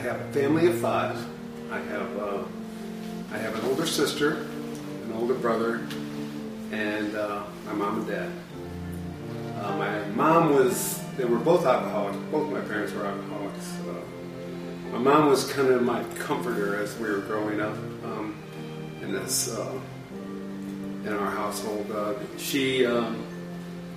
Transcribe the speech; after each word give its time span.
I 0.00 0.02
have 0.04 0.20
a 0.22 0.32
family 0.32 0.66
of 0.66 0.78
five. 0.78 1.14
I 1.70 1.78
have 1.78 2.18
uh, 2.18 2.42
I 3.32 3.36
have 3.36 3.54
an 3.54 3.68
older 3.68 3.84
sister, 3.84 4.46
an 5.04 5.12
older 5.14 5.34
brother, 5.34 5.86
and 6.72 7.14
uh, 7.14 7.42
my 7.66 7.72
mom 7.74 7.98
and 7.98 8.08
dad. 8.08 8.32
Uh, 9.62 9.76
my 9.76 10.06
mom 10.16 10.54
was 10.54 11.04
they 11.18 11.26
were 11.26 11.38
both 11.38 11.66
alcoholics. 11.66 12.16
Both 12.30 12.50
my 12.50 12.62
parents 12.62 12.94
were 12.94 13.04
alcoholics. 13.04 13.78
Uh, 13.80 14.92
my 14.92 14.98
mom 15.00 15.28
was 15.28 15.52
kind 15.52 15.68
of 15.68 15.82
my 15.82 16.02
comforter 16.18 16.82
as 16.82 16.96
we 16.96 17.10
were 17.10 17.20
growing 17.20 17.60
up 17.60 17.74
um, 18.02 18.42
in 19.02 19.12
this 19.12 19.54
uh, 19.54 19.78
in 21.04 21.12
our 21.12 21.30
household. 21.30 21.90
Uh, 21.90 22.14
she 22.38 22.86
um, 22.86 23.22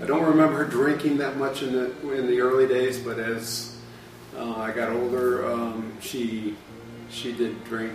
I 0.02 0.06
don't 0.06 0.26
remember 0.26 0.66
her 0.66 0.70
drinking 0.70 1.20
that 1.20 1.38
much 1.38 1.62
in 1.64 1.72
the 1.72 2.12
in 2.12 2.28
the 2.28 2.42
early 2.42 2.68
days, 2.68 3.00
but 3.00 3.20
as 3.20 3.74
uh, 4.38 4.56
I 4.58 4.72
got 4.72 4.92
older, 4.92 5.52
um, 5.52 5.83
she 6.04 6.56
she 7.10 7.32
did 7.32 7.64
drink 7.66 7.94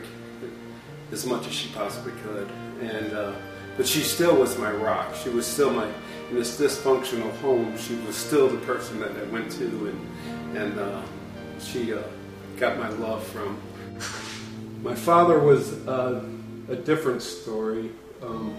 as 1.12 1.26
much 1.26 1.46
as 1.46 1.52
she 1.52 1.68
possibly 1.70 2.12
could, 2.22 2.48
and 2.80 3.12
uh, 3.12 3.34
but 3.76 3.86
she 3.86 4.00
still 4.00 4.36
was 4.36 4.58
my 4.58 4.70
rock. 4.70 5.14
She 5.14 5.28
was 5.28 5.46
still 5.46 5.70
my 5.70 5.86
in 6.30 6.36
this 6.36 6.60
dysfunctional 6.60 7.30
home. 7.38 7.76
She 7.78 7.94
was 8.06 8.16
still 8.16 8.48
the 8.48 8.58
person 8.66 9.00
that 9.00 9.12
I 9.16 9.24
went 9.24 9.52
to, 9.52 9.64
and 9.64 10.56
and 10.56 10.78
uh, 10.78 11.02
she 11.60 11.92
uh, 11.92 12.02
got 12.58 12.78
my 12.78 12.88
love 12.88 13.24
from. 13.26 13.58
My 14.82 14.94
father 14.94 15.38
was 15.38 15.72
a 15.86 16.76
different 16.84 17.22
story. 17.22 17.90
Um, 18.22 18.56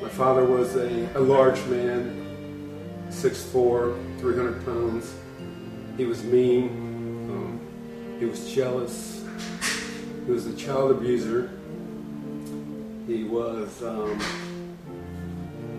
my 0.00 0.08
father 0.08 0.44
was 0.44 0.76
a, 0.76 1.08
a 1.16 1.20
large 1.20 1.58
man, 1.66 3.06
6'4", 3.10 4.20
300 4.20 4.64
pounds. 4.64 5.12
He 5.96 6.04
was 6.04 6.22
mean. 6.22 6.87
He 8.18 8.24
was 8.24 8.52
jealous. 8.52 9.24
He 10.26 10.32
was 10.32 10.46
a 10.46 10.56
child 10.56 10.90
abuser. 10.90 11.50
He 13.06 13.24
was 13.24 13.82
um, 13.82 14.20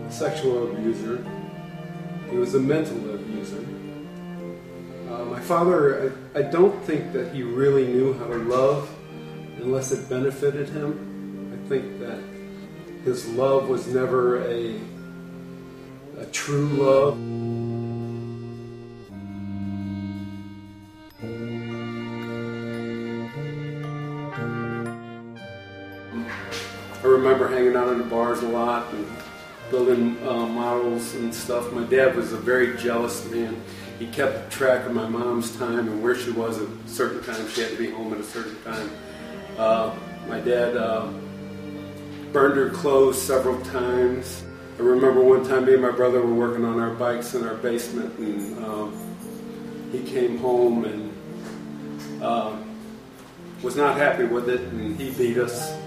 a 0.08 0.10
sexual 0.10 0.72
abuser. 0.72 1.24
He 2.30 2.36
was 2.36 2.54
a 2.54 2.60
mental 2.60 3.14
abuser. 3.14 3.64
Uh, 5.10 5.24
my 5.24 5.40
father, 5.40 6.14
I, 6.34 6.38
I 6.38 6.42
don't 6.42 6.82
think 6.84 7.12
that 7.12 7.34
he 7.34 7.42
really 7.42 7.86
knew 7.86 8.14
how 8.14 8.26
to 8.26 8.36
love 8.36 8.88
unless 9.58 9.92
it 9.92 10.08
benefited 10.08 10.68
him. 10.68 11.52
I 11.52 11.68
think 11.68 12.00
that 12.00 12.22
his 13.04 13.28
love 13.28 13.68
was 13.68 13.86
never 13.86 14.42
a, 14.44 14.80
a 16.18 16.26
true 16.32 16.68
love. 16.68 17.49
Hanging 27.50 27.76
out 27.76 27.88
in 27.88 27.98
the 27.98 28.04
bars 28.04 28.42
a 28.42 28.48
lot 28.48 28.92
and 28.92 29.06
building 29.70 30.16
uh, 30.26 30.46
models 30.46 31.14
and 31.14 31.34
stuff. 31.34 31.72
My 31.72 31.84
dad 31.84 32.16
was 32.16 32.32
a 32.32 32.36
very 32.36 32.76
jealous 32.76 33.28
man. 33.30 33.60
He 33.98 34.06
kept 34.06 34.50
track 34.50 34.86
of 34.86 34.94
my 34.94 35.08
mom's 35.08 35.56
time 35.56 35.80
and 35.88 36.02
where 36.02 36.16
she 36.16 36.30
was 36.30 36.60
at 36.60 36.68
certain 36.86 37.22
times. 37.22 37.52
She 37.52 37.60
had 37.60 37.70
to 37.70 37.76
be 37.76 37.90
home 37.90 38.12
at 38.12 38.20
a 38.20 38.24
certain 38.24 38.60
time. 38.62 38.90
Uh, 39.58 39.94
my 40.26 40.40
dad 40.40 40.76
uh, 40.76 41.12
burned 42.32 42.56
her 42.56 42.70
clothes 42.70 43.20
several 43.20 43.60
times. 43.62 44.42
I 44.78 44.82
remember 44.82 45.22
one 45.22 45.46
time 45.46 45.66
me 45.66 45.74
and 45.74 45.82
my 45.82 45.90
brother 45.90 46.22
were 46.22 46.32
working 46.32 46.64
on 46.64 46.80
our 46.80 46.94
bikes 46.94 47.34
in 47.34 47.46
our 47.46 47.56
basement, 47.56 48.18
and 48.18 48.64
um, 48.64 49.90
he 49.92 50.02
came 50.02 50.38
home 50.38 50.84
and 50.84 52.22
uh, 52.22 52.56
was 53.62 53.76
not 53.76 53.96
happy 53.98 54.24
with 54.24 54.48
it, 54.48 54.60
and 54.60 54.98
he 54.98 55.10
beat 55.10 55.36
us. 55.36 55.79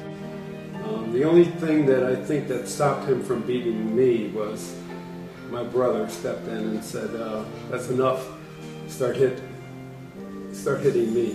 Um, 0.94 1.12
the 1.12 1.24
only 1.24 1.46
thing 1.46 1.86
that 1.88 2.04
I 2.04 2.16
think 2.16 2.48
that 2.50 2.68
stopped 2.68 3.08
him 3.08 3.24
from 3.24 3.42
beating 3.42 3.96
me 3.96 4.28
was 4.28 4.76
my 5.50 5.64
brother 5.64 6.08
stepped 6.08 6.48
in 6.48 6.58
and 6.58 6.84
said, 6.84 7.16
uh, 7.16 7.44
"That's 7.70 7.90
enough. 7.90 8.28
Start 8.88 9.16
hit, 9.16 9.42
start 10.52 10.82
hitting 10.82 11.14
me." 11.14 11.32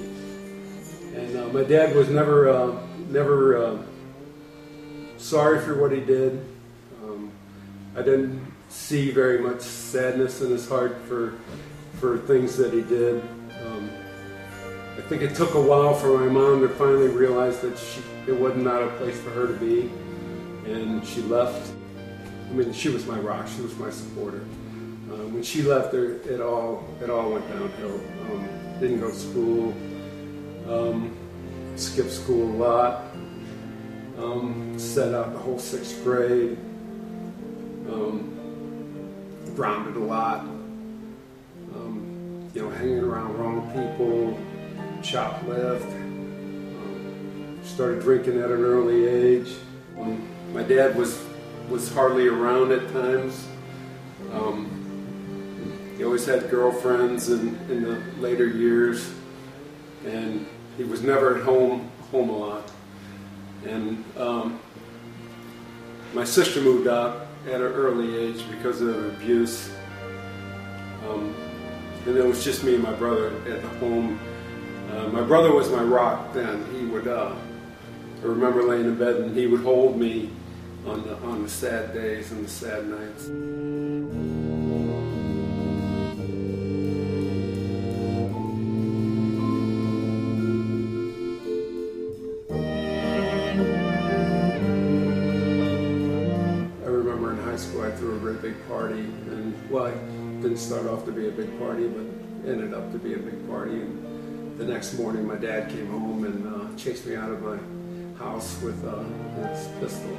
And 1.14 1.36
uh, 1.36 1.48
my 1.48 1.64
dad 1.64 1.96
was 1.96 2.08
never, 2.08 2.48
uh, 2.48 2.76
never 3.08 3.64
uh, 3.64 3.82
sorry 5.16 5.60
for 5.60 5.80
what 5.80 5.90
he 5.90 6.00
did. 6.00 6.44
Um, 7.02 7.32
I 7.96 8.02
didn't 8.02 8.40
see 8.68 9.10
very 9.10 9.40
much 9.40 9.60
sadness 9.60 10.40
in 10.40 10.50
his 10.50 10.68
heart 10.68 10.98
for 11.08 11.34
for 11.98 12.18
things 12.18 12.56
that 12.58 12.72
he 12.72 12.82
did. 12.82 13.22
I 14.98 15.00
think 15.02 15.22
it 15.22 15.36
took 15.36 15.54
a 15.54 15.60
while 15.60 15.94
for 15.94 16.18
my 16.18 16.26
mom 16.26 16.60
to 16.62 16.68
finally 16.68 17.06
realize 17.06 17.60
that 17.60 17.78
she, 17.78 18.02
it 18.26 18.36
was 18.38 18.56
not 18.56 18.82
a 18.82 18.88
place 18.96 19.18
for 19.20 19.30
her 19.30 19.46
to 19.46 19.52
be, 19.54 19.88
and 20.66 21.06
she 21.06 21.22
left. 21.22 21.72
I 22.50 22.52
mean, 22.52 22.72
she 22.72 22.88
was 22.88 23.06
my 23.06 23.18
rock. 23.18 23.46
She 23.46 23.62
was 23.62 23.76
my 23.76 23.90
supporter. 23.90 24.44
Um, 25.12 25.34
when 25.34 25.44
she 25.44 25.62
left, 25.62 25.92
there, 25.92 26.16
it 26.16 26.40
all 26.40 26.84
it 27.00 27.10
all 27.10 27.30
went 27.30 27.48
downhill. 27.48 27.94
Um, 27.94 28.48
didn't 28.80 28.98
go 28.98 29.10
to 29.10 29.16
school. 29.16 29.72
Um, 30.68 31.16
skipped 31.76 32.10
school 32.10 32.50
a 32.50 32.56
lot. 32.56 33.04
Um, 34.18 34.76
set 34.78 35.14
out 35.14 35.32
the 35.32 35.38
whole 35.38 35.60
sixth 35.60 36.02
grade. 36.02 36.58
Um, 37.88 38.34
grounded 39.54 39.96
a 39.96 40.04
lot. 40.04 40.40
Um, 40.40 42.50
you 42.52 42.62
know, 42.62 42.70
hanging 42.70 42.98
around 42.98 43.38
wrong 43.38 43.70
people. 43.72 44.36
Shoplift. 45.08 45.90
Um, 45.94 47.58
started 47.62 48.02
drinking 48.02 48.40
at 48.40 48.50
an 48.50 48.62
early 48.62 49.06
age. 49.06 49.54
Um, 49.98 50.28
my 50.52 50.62
dad 50.62 50.96
was 50.96 51.24
was 51.70 51.90
hardly 51.92 52.28
around 52.28 52.72
at 52.72 52.92
times. 52.92 53.48
Um, 54.32 54.74
he 55.96 56.04
always 56.04 56.26
had 56.26 56.50
girlfriends 56.50 57.30
in, 57.30 57.58
in 57.70 57.82
the 57.82 58.02
later 58.20 58.46
years, 58.46 59.10
and 60.04 60.46
he 60.76 60.84
was 60.84 61.02
never 61.02 61.38
at 61.38 61.42
home 61.42 61.90
home 62.10 62.28
a 62.28 62.36
lot. 62.36 62.70
And 63.66 64.04
um, 64.18 64.60
my 66.12 66.24
sister 66.24 66.60
moved 66.60 66.86
out 66.86 67.28
at 67.46 67.54
an 67.54 67.62
early 67.62 68.14
age 68.14 68.44
because 68.50 68.82
of 68.82 69.06
abuse. 69.14 69.70
Um, 71.08 71.34
and 72.06 72.16
it 72.16 72.24
was 72.24 72.44
just 72.44 72.62
me 72.62 72.74
and 72.74 72.82
my 72.82 72.92
brother 72.92 73.28
at 73.48 73.62
the 73.62 73.68
home. 73.80 74.20
Uh, 74.90 75.08
my 75.08 75.22
brother 75.22 75.52
was 75.52 75.70
my 75.70 75.82
rock 75.82 76.32
then. 76.32 76.64
He 76.74 76.86
would, 76.86 77.06
uh, 77.06 77.34
I 78.22 78.24
remember 78.24 78.62
laying 78.62 78.86
in 78.86 78.96
bed 78.98 79.16
and 79.16 79.36
he 79.36 79.46
would 79.46 79.60
hold 79.60 79.98
me 79.98 80.30
on 80.86 81.02
the, 81.02 81.14
on 81.16 81.42
the 81.42 81.48
sad 81.48 81.92
days 81.92 82.32
and 82.32 82.44
the 82.44 82.48
sad 82.48 82.86
nights. 82.88 83.28
I 96.84 96.90
remember 96.90 97.32
in 97.32 97.38
high 97.44 97.56
school 97.56 97.82
I 97.82 97.90
threw 97.92 98.16
a 98.16 98.34
big 98.34 98.54
party, 98.68 99.00
and 99.00 99.70
well, 99.70 99.86
it 99.86 100.42
didn't 100.42 100.58
start 100.58 100.86
off 100.86 101.04
to 101.06 101.12
be 101.12 101.28
a 101.28 101.30
big 101.32 101.58
party, 101.58 101.88
but 101.88 102.06
ended 102.48 102.72
up 102.72 102.92
to 102.92 102.98
be 102.98 103.14
a 103.14 103.18
big 103.18 103.46
party. 103.48 103.74
And 103.74 103.97
the 104.58 104.64
next 104.64 104.94
morning, 104.94 105.24
my 105.24 105.36
dad 105.36 105.70
came 105.70 105.86
home 105.86 106.24
and 106.24 106.46
uh, 106.48 106.76
chased 106.76 107.06
me 107.06 107.14
out 107.14 107.30
of 107.30 107.40
my 107.42 107.58
house 108.18 108.60
with 108.60 108.84
uh, 108.84 109.04
his 109.46 109.68
pistol, 109.78 110.16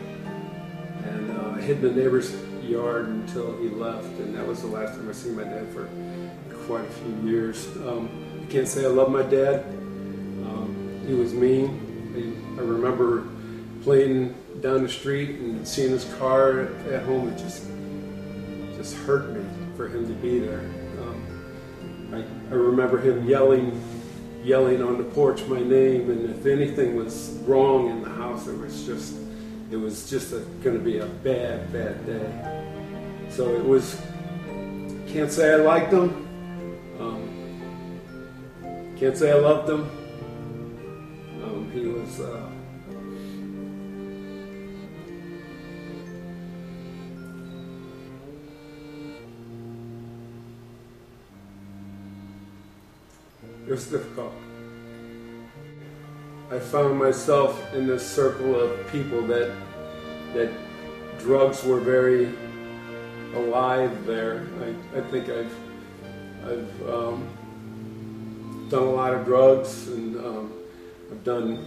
and 1.04 1.38
uh, 1.38 1.58
I 1.58 1.62
hid 1.62 1.84
in 1.84 1.94
the 1.94 2.02
neighbor's 2.02 2.34
yard 2.64 3.08
until 3.08 3.58
he 3.58 3.68
left, 3.68 4.08
and 4.20 4.34
that 4.38 4.48
was 4.48 4.62
the 4.62 4.68
last 4.68 4.96
time 4.96 5.10
I 5.10 5.12
seen 5.12 5.36
my 5.36 5.44
dad 5.44 5.68
for 5.74 5.90
quite 6.66 6.86
a 6.86 6.92
few 6.92 7.30
years. 7.30 7.68
Um, 7.78 8.10
I 8.42 8.50
can't 8.50 8.68
say 8.68 8.86
I 8.86 8.88
love 8.88 9.12
my 9.12 9.24
dad. 9.24 9.66
Um, 9.66 11.04
he 11.06 11.14
was 11.14 11.34
mean. 11.34 11.86
I, 12.16 12.62
I 12.62 12.64
remember 12.64 13.28
playing 13.82 14.36
down 14.62 14.84
the 14.84 14.90
street 14.90 15.32
and 15.32 15.68
seeing 15.68 15.92
his 15.92 16.06
car 16.14 16.62
at 16.90 17.04
home. 17.04 17.28
It 17.28 17.38
just 17.38 17.68
just 18.78 18.96
hurt 19.00 19.32
me 19.32 19.44
for 19.76 19.90
him 19.90 20.08
to 20.08 20.14
be 20.14 20.40
there. 20.40 20.62
Um, 21.02 22.14
I, 22.14 22.54
I 22.54 22.56
remember 22.56 23.00
him 23.00 23.28
yelling 23.28 23.82
yelling 24.44 24.82
on 24.82 24.98
the 24.98 25.04
porch 25.04 25.46
my 25.48 25.60
name, 25.60 26.10
and 26.10 26.30
if 26.30 26.46
anything 26.46 26.96
was 26.96 27.38
wrong 27.46 27.90
in 27.90 28.02
the 28.02 28.10
house, 28.10 28.48
it 28.48 28.58
was 28.58 28.86
just 28.86 29.16
it 29.72 29.78
was 29.78 30.10
just 30.10 30.32
going 30.64 30.78
to 30.78 30.84
be 30.84 31.00
a 31.00 31.06
bad 31.06 31.72
bad 31.72 32.06
day. 32.06 33.30
So 33.30 33.56
it 33.56 33.64
was. 33.64 34.02
Can't 35.08 35.32
say 35.32 35.54
I 35.54 35.56
liked 35.56 35.92
him. 35.92 36.28
Um, 37.00 37.24
can't 39.00 39.18
say 39.18 39.32
I 39.32 39.36
loved 39.36 39.70
him. 39.70 39.90
Um, 41.44 41.72
he 41.74 41.88
was. 41.88 42.20
Uh, 42.20 42.50
it 53.70 53.74
was 53.74 53.86
difficult. 53.86 54.34
I 56.50 56.58
found 56.58 56.98
myself 56.98 57.72
in 57.76 57.86
this 57.86 58.04
circle 58.04 58.60
of 58.60 58.92
people 58.92 59.22
that 59.28 59.56
that 60.34 60.52
drugs 61.20 61.64
were 61.64 61.80
very 61.80 62.34
alive 63.36 64.08
there. 64.08 64.48
I, 64.64 64.98
I 64.98 65.02
think 65.12 65.30
I've 65.30 65.56
I've 66.46 66.90
um, 66.90 68.68
done 68.72 68.84
a 68.84 68.92
lot 68.92 69.14
of 69.14 69.24
drugs 69.26 69.88
and 69.90 70.18
um, 70.18 70.54
I've 71.12 71.24
done 71.24 71.64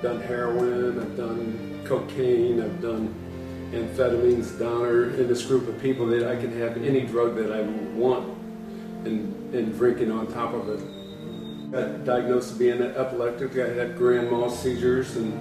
done 0.00 0.20
heroin, 0.20 1.00
I've 1.00 1.16
done 1.16 1.82
cocaine, 1.86 2.62
I've 2.62 2.80
done 2.80 3.12
amphetamines, 3.72 4.56
downer 4.60 5.10
in 5.14 5.26
this 5.26 5.44
group 5.44 5.66
of 5.66 5.82
people 5.82 6.06
that 6.06 6.24
I 6.24 6.36
can 6.36 6.56
have 6.60 6.76
any 6.76 7.00
drug 7.00 7.34
that 7.34 7.50
I 7.50 7.62
want 7.98 8.37
and, 9.08 9.54
and 9.54 9.76
drinking 9.76 10.12
on 10.12 10.26
top 10.28 10.54
of 10.54 10.68
it. 10.68 10.80
I 11.68 11.82
got 11.82 12.04
diagnosed 12.04 12.52
as 12.52 12.58
being 12.58 12.80
epileptic. 12.80 13.58
I 13.58 13.74
had 13.74 13.96
grand 13.96 14.30
mal 14.30 14.50
seizures, 14.50 15.16
and 15.16 15.32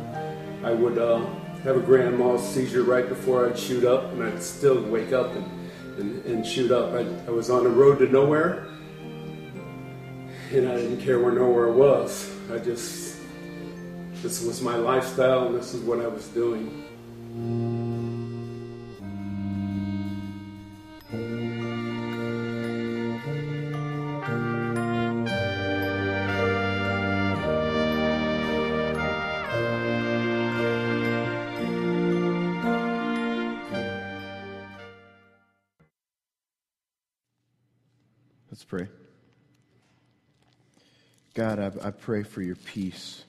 I 0.66 0.74
would 0.74 0.98
uh, 0.98 1.24
have 1.64 1.78
a 1.78 1.82
grand 1.82 2.18
mal 2.18 2.38
seizure 2.38 2.84
right 2.84 3.08
before 3.08 3.48
I'd 3.48 3.58
shoot 3.58 3.86
up, 3.86 4.12
and 4.14 4.24
I'd 4.24 4.42
still 4.42 4.82
wake 4.84 5.14
up 5.14 5.36
and, 5.36 5.46
and, 6.00 6.26
and 6.26 6.46
shoot 6.46 6.72
up. 6.72 6.94
I, 6.94 7.06
I 7.28 7.32
was 7.32 7.50
on 7.50 7.64
the 7.64 7.70
road 7.70 8.00
to 8.00 8.08
nowhere, 8.08 8.68
and 10.52 10.68
I 10.68 10.76
didn't 10.76 11.02
care 11.02 11.20
where 11.20 11.32
nowhere 11.32 11.72
was. 11.72 12.32
I 12.52 12.58
just, 12.58 13.20
this 14.22 14.44
was 14.44 14.62
my 14.62 14.76
lifestyle, 14.76 15.48
and 15.48 15.56
this 15.56 15.74
is 15.74 15.82
what 15.82 16.00
I 16.00 16.08
was 16.08 16.28
doing. 16.30 16.84
God, 41.38 41.60
I, 41.60 41.68
I 41.90 41.92
pray 41.92 42.24
for 42.24 42.42
your 42.42 42.56
peace. 42.56 43.24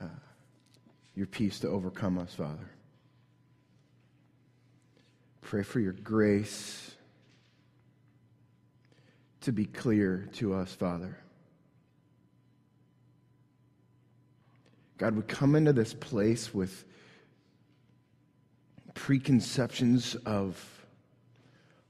Uh, 0.00 0.06
your 1.14 1.26
peace 1.26 1.60
to 1.60 1.68
overcome 1.68 2.18
us, 2.18 2.32
Father. 2.32 2.70
Pray 5.42 5.62
for 5.64 5.80
your 5.80 5.92
grace 5.92 6.94
to 9.42 9.52
be 9.52 9.66
clear 9.66 10.30
to 10.36 10.54
us, 10.54 10.72
Father. 10.72 11.18
God, 14.96 15.14
we 15.14 15.24
come 15.24 15.56
into 15.56 15.74
this 15.74 15.92
place 15.92 16.54
with 16.54 16.86
preconceptions 18.94 20.14
of 20.24 20.86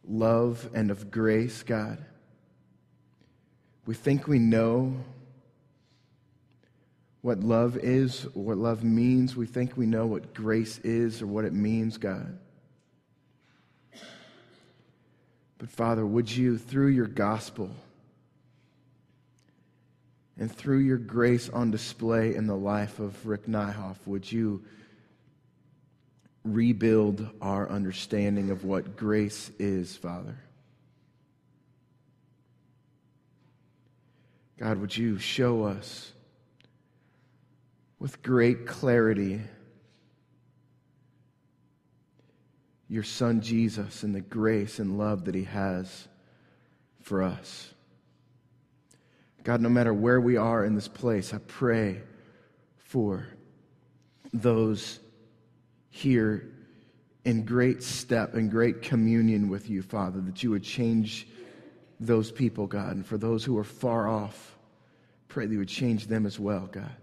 love 0.03 0.69
and 0.75 0.91
of 0.91 1.13
grace, 1.13 1.63
God. 1.63 2.05
We 3.87 3.95
think 3.95 4.27
we 4.27 4.41
know 4.41 4.97
what 7.23 7.41
love 7.41 7.77
is 7.77 8.25
or 8.35 8.43
what 8.43 8.59
love 8.59 8.83
means. 8.83 9.37
We 9.37 9.47
think 9.47 9.77
we 9.77 9.87
know 9.87 10.07
what 10.07 10.35
grace 10.35 10.79
is 10.79 11.23
or 11.23 11.27
what 11.29 11.45
it 11.45 11.53
means, 11.53 11.97
God. 11.97 12.39
But 15.59 15.71
Father, 15.71 16.05
would 16.05 16.31
you, 16.31 16.59
through 16.59 16.89
your 16.89 17.07
gospel 17.07 17.71
and 20.39 20.55
through 20.55 20.79
your 20.79 20.99
grace 20.99 21.49
on 21.49 21.71
display 21.71 22.35
in 22.35 22.47
the 22.47 22.57
life 22.57 22.99
of 22.99 23.25
Rick 23.25 23.47
Nyhoff, 23.47 23.97
would 24.05 24.31
you 24.31 24.63
rebuild 26.45 27.29
our 27.41 27.69
understanding 27.71 28.51
of 28.51 28.65
what 28.65 28.97
grace 28.97 29.51
is, 29.59 29.97
Father? 29.97 30.37
God, 34.59 34.79
would 34.79 34.97
you 34.97 35.19
show 35.19 35.65
us 35.65 36.13
with 37.99 38.23
great 38.23 38.67
clarity 38.67 39.41
your 42.89 43.03
Son 43.03 43.41
Jesus 43.41 44.03
and 44.03 44.15
the 44.15 44.21
grace 44.21 44.79
and 44.79 44.97
love 44.97 45.25
that 45.25 45.35
He 45.35 45.45
has 45.45 46.09
for 47.03 47.23
us? 47.23 47.75
God, 49.45 49.61
no 49.61 49.69
matter 49.69 49.93
where 49.93 50.21
we 50.21 50.37
are 50.37 50.65
in 50.65 50.75
this 50.75 50.89
place, 50.89 51.35
I 51.35 51.39
pray 51.39 52.01
for 52.79 53.27
those 54.33 54.99
here 55.91 56.49
in 57.25 57.45
great 57.45 57.83
step 57.83 58.35
and 58.35 58.51
great 58.51 58.83
communion 58.83 59.49
with 59.49 59.69
you, 59.69 59.83
Father, 59.83 60.21
that 60.21 60.43
you 60.43 60.51
would 60.51 60.63
change 60.63 61.27
those 62.01 62.31
people, 62.31 62.67
God. 62.67 62.97
And 62.97 63.07
for 63.07 63.19
those 63.19 63.45
who 63.45 63.57
are 63.59 63.65
far 63.65 64.09
off, 64.09 64.57
pray 65.29 65.47
that 65.47 65.53
you 65.53 65.59
would 65.59 65.69
change 65.69 66.07
them 66.07 66.27
as 66.27 66.39
well, 66.39 66.69
God, 66.71 66.95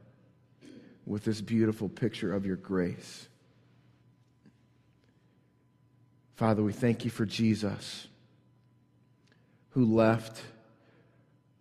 with 1.06 1.24
this 1.24 1.42
beautiful 1.42 1.90
picture 1.90 2.34
of 2.34 2.45
your 2.45 2.56
grace. 2.56 3.28
Father, 6.36 6.63
we 6.63 6.74
thank 6.74 7.06
you 7.06 7.12
for 7.12 7.25
Jesus 7.25 8.07
who 9.69 9.86
left 9.86 10.42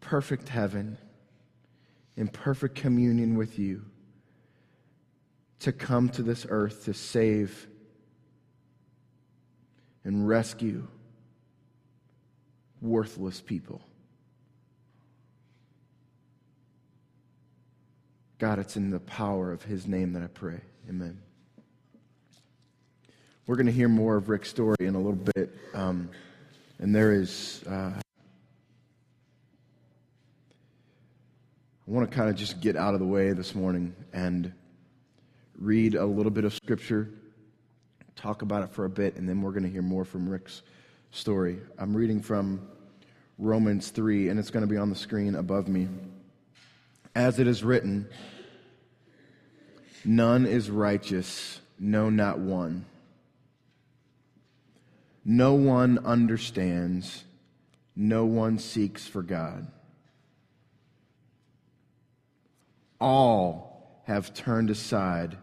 perfect 0.01 0.49
heaven 0.49 0.99
in 2.17 2.29
perfect 2.29 2.75
communion 2.75 3.37
with 3.37 3.59
you 3.59 3.83
to 5.61 5.73
come 5.73 6.09
to 6.11 6.23
this 6.23 6.45
earth 6.49 6.85
to 6.85 6.93
save 6.93 7.69
and 10.05 10.27
rescue 10.29 10.87
worthless 12.83 13.41
people. 13.41 13.81
God, 18.39 18.59
it's 18.59 18.77
in 18.77 18.91
the 18.91 18.99
power 19.01 19.53
of 19.53 19.63
His 19.63 19.87
name 19.87 20.13
that 20.15 20.23
I 20.23 20.27
pray. 20.27 20.61
Amen. 20.89 21.23
We're 23.47 23.55
going 23.55 23.67
to 23.67 23.73
hear 23.73 23.89
more 23.89 24.17
of 24.17 24.29
Rick's 24.29 24.51
story 24.51 24.77
in 24.81 24.97
a 24.97 24.99
little 24.99 25.21
bit. 25.35 25.57
Um, 25.75 26.11
and 26.81 26.93
there 26.93 27.13
is, 27.13 27.63
uh, 27.69 27.93
I 27.95 28.03
want 31.87 32.11
to 32.11 32.17
kind 32.17 32.29
of 32.29 32.35
just 32.35 32.61
get 32.61 32.77
out 32.77 32.95
of 32.95 33.01
the 33.01 33.07
way 33.07 33.33
this 33.33 33.55
morning 33.55 33.95
and 34.13 34.53
read 35.57 35.95
a 35.95 36.05
little 36.05 36.33
bit 36.33 36.45
of 36.45 36.53
scripture, 36.53 37.11
talk 38.17 38.43
about 38.43 38.65
it 38.65 38.71
for 38.71 38.85
a 38.85 38.91
bit, 38.91 39.15
and 39.15 39.29
then 39.29 39.41
we're 39.41 39.53
going 39.53 39.63
to 39.63 39.71
hear 39.71 39.83
more 39.83 40.05
from 40.05 40.29
Rick's 40.29 40.63
story. 41.13 41.59
I'm 41.79 41.97
reading 41.97 42.21
from 42.21 42.69
Romans 43.43 43.91
3, 43.91 44.29
and 44.29 44.39
it's 44.39 44.51
going 44.51 44.63
to 44.63 44.69
be 44.69 44.77
on 44.77 44.89
the 44.89 44.95
screen 44.95 45.35
above 45.35 45.67
me. 45.67 45.89
As 47.13 47.41
it 47.41 47.49
is 47.49 47.65
written, 47.65 48.09
none 50.05 50.47
is 50.47 50.71
righteous, 50.71 51.61
no, 51.77 52.09
not 52.09 52.39
one. 52.39 52.87
No 55.25 55.55
one 55.55 55.99
understands, 56.05 57.25
no 57.97 58.25
one 58.25 58.61
seeks 58.61 59.09
for 59.09 59.23
God. 59.23 59.67
All 63.01 64.03
have 64.07 64.33
turned 64.35 64.71
aside 64.71 65.37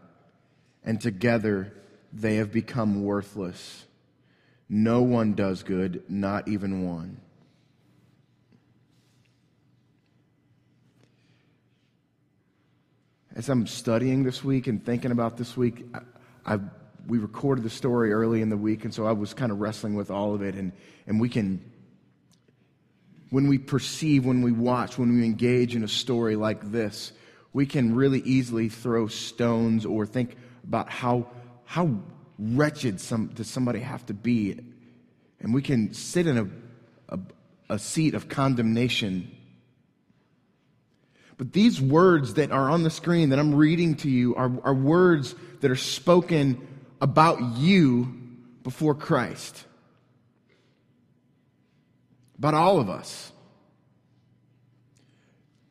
and 0.85 1.01
together 1.01 1.73
they 2.13 2.37
have 2.37 2.53
become 2.53 3.03
worthless. 3.03 3.85
No 4.69 5.01
one 5.01 5.33
does 5.33 5.63
good, 5.63 6.03
not 6.07 6.47
even 6.47 6.87
one. 6.87 7.19
As 13.39 13.47
I'm 13.47 13.67
studying 13.67 14.23
this 14.23 14.43
week 14.43 14.67
and 14.67 14.85
thinking 14.85 15.11
about 15.11 15.37
this 15.37 15.55
week, 15.55 15.85
I, 15.93 16.55
I, 16.55 16.59
we 17.07 17.19
recorded 17.19 17.63
the 17.63 17.69
story 17.69 18.11
early 18.11 18.41
in 18.41 18.49
the 18.49 18.57
week, 18.57 18.83
and 18.83 18.93
so 18.93 19.05
I 19.05 19.13
was 19.13 19.33
kind 19.33 19.49
of 19.49 19.61
wrestling 19.61 19.93
with 19.93 20.11
all 20.11 20.35
of 20.35 20.41
it. 20.41 20.55
And, 20.55 20.73
and 21.07 21.21
we 21.21 21.29
can, 21.29 21.61
when 23.29 23.47
we 23.47 23.57
perceive, 23.57 24.25
when 24.25 24.41
we 24.41 24.51
watch, 24.51 24.97
when 24.97 25.15
we 25.15 25.23
engage 25.23 25.73
in 25.73 25.85
a 25.85 25.87
story 25.87 26.35
like 26.35 26.69
this, 26.73 27.13
we 27.53 27.65
can 27.65 27.95
really 27.95 28.19
easily 28.25 28.67
throw 28.67 29.07
stones 29.07 29.85
or 29.85 30.05
think, 30.05 30.35
about 30.65 30.89
how, 30.89 31.25
how 31.63 31.97
wretched 32.39 32.99
some, 32.99 33.27
does 33.27 33.47
somebody 33.47 33.79
have 33.79 34.05
to 34.07 34.13
be. 34.13 34.59
And 35.39 35.53
we 35.53 35.61
can 35.61 35.93
sit 35.93 36.27
in 36.27 36.37
a, 36.37 37.15
a, 37.15 37.19
a 37.69 37.79
seat 37.79 38.15
of 38.15 38.27
condemnation. 38.27 39.33
But 41.39 41.53
these 41.53 41.79
words 41.79 42.33
that 42.33 42.51
are 42.51 42.69
on 42.69 42.83
the 42.83 42.89
screen 42.89 43.29
that 43.29 43.39
I'm 43.39 43.55
reading 43.55 43.95
to 43.95 44.09
you 44.09 44.35
are, 44.35 44.51
are 44.65 44.73
words 44.73 45.33
that 45.61 45.71
are 45.71 45.77
spoken 45.77 46.67
about 46.99 47.41
you 47.55 48.13
before 48.61 48.93
Christ. 48.93 49.63
About 52.37 52.55
all 52.55 52.81
of 52.81 52.89
us. 52.89 53.31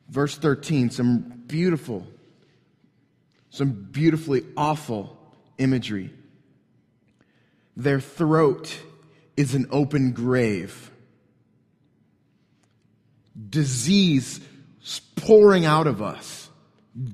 Verse 0.09 0.35
13, 0.35 0.89
some 0.89 1.43
beautiful, 1.45 2.07
some 3.51 3.69
beautifully 3.91 4.43
awful 4.57 5.15
imagery. 5.59 6.11
Their 7.77 7.99
throat 7.99 8.75
is 9.37 9.53
an 9.53 9.67
open 9.69 10.13
grave. 10.13 10.89
Disease 13.51 14.41
pouring 15.15 15.65
out 15.65 15.87
of 15.87 16.01
us, 16.01 16.49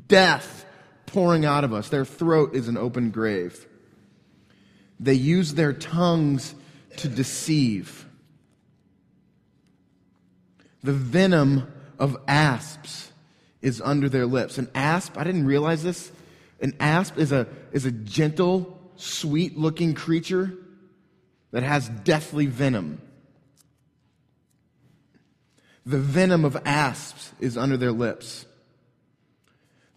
death 0.07 0.65
pouring 1.05 1.45
out 1.45 1.63
of 1.63 1.73
us. 1.73 1.89
Their 1.89 2.05
throat 2.05 2.55
is 2.55 2.67
an 2.67 2.77
open 2.77 3.09
grave. 3.09 3.65
They 4.99 5.13
use 5.13 5.53
their 5.53 5.73
tongues 5.73 6.55
to 6.97 7.07
deceive. 7.07 8.05
The 10.83 10.93
venom 10.93 11.71
of 11.97 12.17
asps 12.27 13.11
is 13.61 13.81
under 13.81 14.09
their 14.09 14.25
lips. 14.25 14.57
An 14.57 14.69
asp, 14.75 15.17
I 15.17 15.23
didn't 15.23 15.45
realize 15.45 15.83
this. 15.83 16.11
An 16.61 16.73
asp 16.79 17.17
is 17.17 17.31
a, 17.31 17.47
is 17.71 17.85
a 17.85 17.91
gentle, 17.91 18.79
sweet 18.95 19.57
looking 19.57 19.93
creature 19.93 20.53
that 21.51 21.63
has 21.63 21.89
deathly 21.89 22.45
venom. 22.45 23.01
The 25.85 25.99
venom 25.99 26.45
of 26.45 26.57
asps 26.65 27.31
is 27.39 27.57
under 27.57 27.77
their 27.77 27.91
lips. 27.91 28.45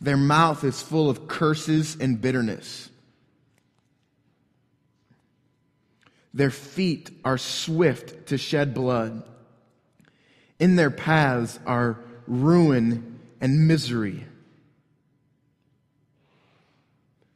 Their 0.01 0.17
mouth 0.17 0.63
is 0.65 0.83
full 0.83 1.09
of 1.09 1.27
curses 1.27 1.97
and 1.99 2.21
bitterness. 2.21 2.91
Their 6.35 6.51
feet 6.51 7.11
are 7.25 7.39
swift 7.39 8.29
to 8.29 8.39
shed 8.39 8.75
blood. 8.75 9.25
In 10.59 10.77
their 10.77 10.91
paths 10.91 11.59
are 11.67 11.99
ruin 12.27 13.19
and 13.41 13.67
misery. 13.67 14.25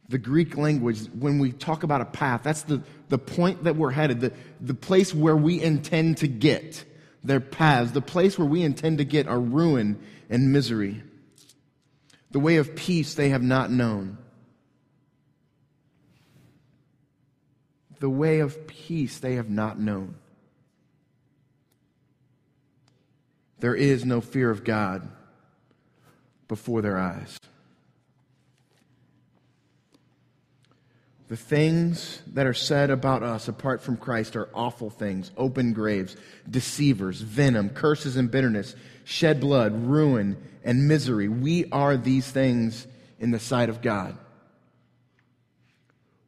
The 0.09 0.19
Greek 0.19 0.59
language, 0.59 1.07
when 1.19 1.39
we 1.39 1.53
talk 1.53 1.85
about 1.85 2.03
a 2.03 2.05
path, 2.05 2.43
that's 2.43 2.63
the, 2.63 2.83
the 3.09 3.19
point 3.19 3.65
that 3.65 3.77
we're 3.77 3.91
headed, 3.91 4.21
the, 4.21 4.33
the 4.61 4.75
place 4.75 5.15
where 5.15 5.37
we 5.37 5.61
intend 5.61 6.19
to 6.19 6.29
get. 6.29 6.85
Their 7.25 7.41
paths, 7.41 7.93
the 7.93 8.01
place 8.01 8.39
where 8.39 8.49
we 8.49 8.63
intend 8.63 8.99
to 8.99 9.05
get 9.05 9.29
are 9.29 9.41
ruin 9.41 10.01
and 10.29 10.53
misery. 10.53 11.03
The 12.33 12.41
way 12.41 12.57
of 12.57 12.75
peace 12.75 13.15
they 13.15 13.29
have 13.29 13.43
not 13.43 13.71
known. 13.71 14.19
The 18.01 18.11
way 18.11 18.41
of 18.41 18.67
peace 18.67 19.19
they 19.19 19.37
have 19.37 19.51
not 19.51 19.79
known. 19.79 20.17
There 23.61 23.77
is 23.77 24.05
no 24.05 24.21
fear 24.21 24.51
of 24.51 24.65
God 24.65 25.09
before 26.49 26.83
their 26.83 26.99
eyes. 26.99 27.39
The 31.33 31.39
things 31.39 32.21
that 32.35 32.47
are 32.47 32.53
said 32.53 32.91
about 32.91 33.23
us 33.23 33.49
apart 33.49 33.81
from 33.81 33.97
Christ 33.97 34.37
are 34.37 34.51
awful 34.53 34.91
things 34.91 35.31
open 35.35 35.73
graves, 35.73 36.15
deceivers, 36.51 37.23
venom, 37.23 37.71
curses 37.71 38.19
and 38.19 38.31
bitterness, 38.31 38.77
shed 39.05 39.41
blood, 39.41 39.73
ruin, 39.87 40.37
and 40.63 40.87
misery. 40.87 41.29
We 41.29 41.71
are 41.73 41.97
these 41.97 42.31
things 42.31 42.87
in 43.19 43.31
the 43.31 43.39
sight 43.39 43.71
of 43.71 43.81
God. 43.81 44.19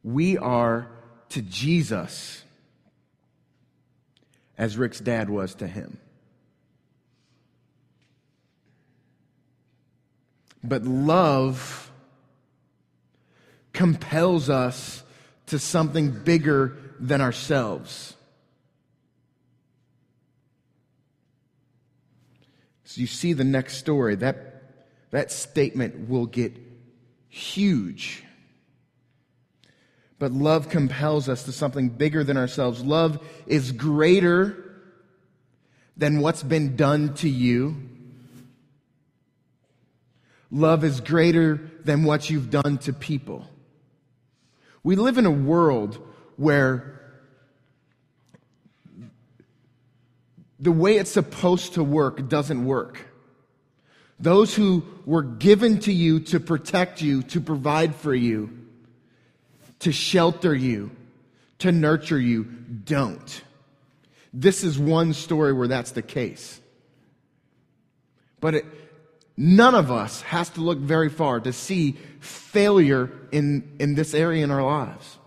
We 0.03 0.39
are 0.39 0.89
to 1.29 1.43
Jesus 1.43 2.43
as 4.57 4.75
Rick's 4.75 5.01
dad 5.01 5.29
was 5.29 5.53
to 5.53 5.67
him. 5.67 5.99
But 10.63 10.83
love 10.83 11.84
compels 13.75 14.49
us 14.49 15.03
to 15.47 15.59
something 15.59 16.09
bigger 16.11 16.77
than 16.99 17.21
ourselves. 17.21 18.15
So 22.85 23.01
you 23.01 23.07
see 23.07 23.33
the 23.33 23.43
next 23.43 23.77
story. 23.77 24.15
That, 24.15 24.63
that 25.11 25.31
statement 25.31 26.09
will 26.09 26.25
get 26.25 26.53
huge. 27.29 28.23
But 30.17 30.31
love 30.31 30.69
compels 30.69 31.27
us 31.27 31.43
to 31.43 31.51
something 31.51 31.89
bigger 31.89 32.23
than 32.23 32.37
ourselves. 32.37 32.83
Love 32.83 33.19
is 33.45 33.73
greater 33.73 34.63
than 35.97 36.21
what's 36.21 36.41
been 36.41 36.75
done 36.75 37.13
to 37.15 37.29
you. 37.29 37.75
Love 40.49 40.83
is 40.85 41.01
greater 41.01 41.69
than 41.83 42.03
what 42.03 42.29
you've 42.29 42.49
done 42.49 42.77
to 42.79 42.93
people. 42.93 43.45
We 44.85 44.95
live 44.95 45.17
in 45.17 45.25
a 45.25 45.31
world 45.31 45.97
where 46.37 47.01
the 50.59 50.71
way 50.71 50.97
it's 50.97 51.09
supposed 51.09 51.73
to 51.73 51.83
work 51.83 52.29
doesn't 52.29 52.63
work. 52.63 52.99
Those 54.19 54.53
who 54.53 54.85
were 55.03 55.23
given 55.23 55.79
to 55.79 55.91
you 55.91 56.19
to 56.19 56.39
protect 56.39 57.01
you, 57.01 57.23
to 57.23 57.41
provide 57.41 57.95
for 57.95 58.13
you, 58.13 58.51
to 59.79 59.91
shelter 59.91 60.53
you, 60.53 60.91
to 61.59 61.71
nurture 61.71 62.19
you, 62.19 62.43
don't. 62.43 63.41
This 64.33 64.63
is 64.63 64.77
one 64.77 65.13
story 65.13 65.51
where 65.51 65.67
that's 65.67 65.93
the 65.93 66.03
case. 66.03 66.61
But 68.39 68.53
it, 68.53 68.65
None 69.37 69.75
of 69.75 69.91
us 69.91 70.21
has 70.21 70.49
to 70.51 70.61
look 70.61 70.77
very 70.77 71.09
far 71.09 71.39
to 71.41 71.51
see 71.51 71.97
failure 72.25 73.11
in, 73.31 73.75
in 73.79 73.95
this 73.95 74.13
area 74.13 74.43
in 74.43 74.51
our 74.51 74.63
lives. 74.63 75.17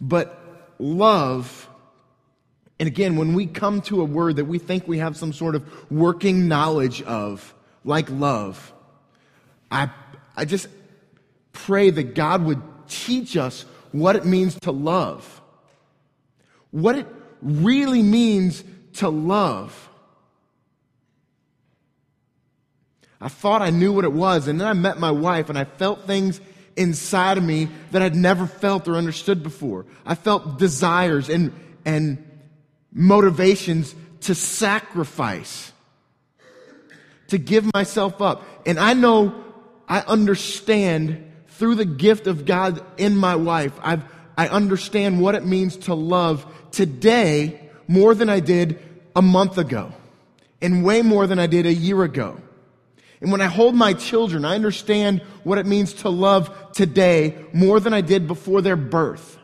But 0.00 0.74
love, 0.78 1.68
and 2.78 2.86
again, 2.86 3.16
when 3.16 3.34
we 3.34 3.46
come 3.46 3.82
to 3.82 4.00
a 4.00 4.04
word 4.04 4.36
that 4.36 4.46
we 4.46 4.58
think 4.58 4.88
we 4.88 4.98
have 4.98 5.16
some 5.16 5.32
sort 5.32 5.54
of 5.54 5.90
working 5.90 6.48
knowledge 6.48 7.02
of, 7.02 7.54
like 7.84 8.08
love, 8.10 8.72
I, 9.70 9.90
I 10.36 10.44
just 10.44 10.68
pray 11.52 11.90
that 11.90 12.14
God 12.14 12.44
would 12.44 12.62
teach 12.88 13.36
us 13.36 13.64
what 13.92 14.16
it 14.16 14.24
means 14.24 14.58
to 14.60 14.72
love. 14.72 15.40
What 16.70 16.96
it 16.96 17.06
really 17.42 18.02
means 18.02 18.64
to 18.94 19.08
love. 19.08 19.89
I 23.20 23.28
thought 23.28 23.60
I 23.60 23.70
knew 23.70 23.92
what 23.92 24.04
it 24.04 24.12
was, 24.12 24.48
and 24.48 24.60
then 24.60 24.66
I 24.66 24.72
met 24.72 24.98
my 24.98 25.10
wife 25.10 25.48
and 25.50 25.58
I 25.58 25.64
felt 25.64 26.06
things 26.06 26.40
inside 26.76 27.36
of 27.36 27.44
me 27.44 27.68
that 27.90 28.00
I'd 28.00 28.16
never 28.16 28.46
felt 28.46 28.88
or 28.88 28.94
understood 28.94 29.42
before. 29.42 29.84
I 30.06 30.14
felt 30.14 30.58
desires 30.58 31.28
and, 31.28 31.52
and 31.84 32.24
motivations 32.92 33.94
to 34.22 34.34
sacrifice, 34.34 35.72
to 37.28 37.38
give 37.38 37.72
myself 37.74 38.22
up. 38.22 38.42
And 38.64 38.78
I 38.78 38.94
know, 38.94 39.34
I 39.88 40.00
understand 40.00 41.30
through 41.48 41.74
the 41.74 41.84
gift 41.84 42.26
of 42.26 42.46
God 42.46 42.82
in 42.96 43.16
my 43.16 43.36
wife, 43.36 43.72
I've, 43.82 44.02
I 44.38 44.48
understand 44.48 45.20
what 45.20 45.34
it 45.34 45.44
means 45.44 45.76
to 45.78 45.94
love 45.94 46.46
today 46.70 47.68
more 47.86 48.14
than 48.14 48.30
I 48.30 48.40
did 48.40 48.78
a 49.14 49.20
month 49.20 49.58
ago, 49.58 49.92
and 50.62 50.84
way 50.84 51.02
more 51.02 51.26
than 51.26 51.38
I 51.38 51.46
did 51.46 51.66
a 51.66 51.74
year 51.74 52.02
ago. 52.04 52.40
And 53.20 53.30
when 53.30 53.40
I 53.40 53.46
hold 53.46 53.74
my 53.74 53.92
children, 53.92 54.44
I 54.44 54.54
understand 54.54 55.20
what 55.44 55.58
it 55.58 55.66
means 55.66 55.92
to 55.94 56.08
love 56.08 56.72
today 56.72 57.44
more 57.52 57.78
than 57.78 57.92
I 57.92 58.00
did 58.00 58.26
before 58.26 58.62
their 58.62 58.76
birth. 58.76 59.38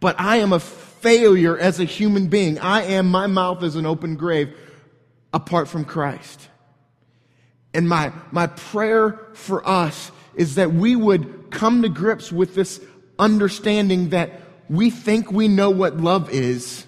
But 0.00 0.20
I 0.20 0.36
am 0.36 0.52
a 0.52 0.60
failure 0.60 1.58
as 1.58 1.80
a 1.80 1.84
human 1.84 2.28
being. 2.28 2.58
I 2.58 2.82
am, 2.82 3.10
my 3.10 3.26
mouth 3.26 3.62
is 3.62 3.76
an 3.76 3.86
open 3.86 4.16
grave 4.16 4.54
apart 5.32 5.68
from 5.68 5.84
Christ. 5.84 6.48
And 7.72 7.88
my, 7.88 8.12
my 8.30 8.46
prayer 8.46 9.18
for 9.34 9.66
us 9.66 10.10
is 10.34 10.56
that 10.56 10.72
we 10.72 10.96
would 10.96 11.50
come 11.50 11.82
to 11.82 11.88
grips 11.88 12.30
with 12.30 12.54
this 12.54 12.80
understanding 13.18 14.10
that 14.10 14.40
we 14.68 14.90
think 14.90 15.32
we 15.32 15.48
know 15.48 15.70
what 15.70 15.96
love 15.96 16.30
is, 16.30 16.86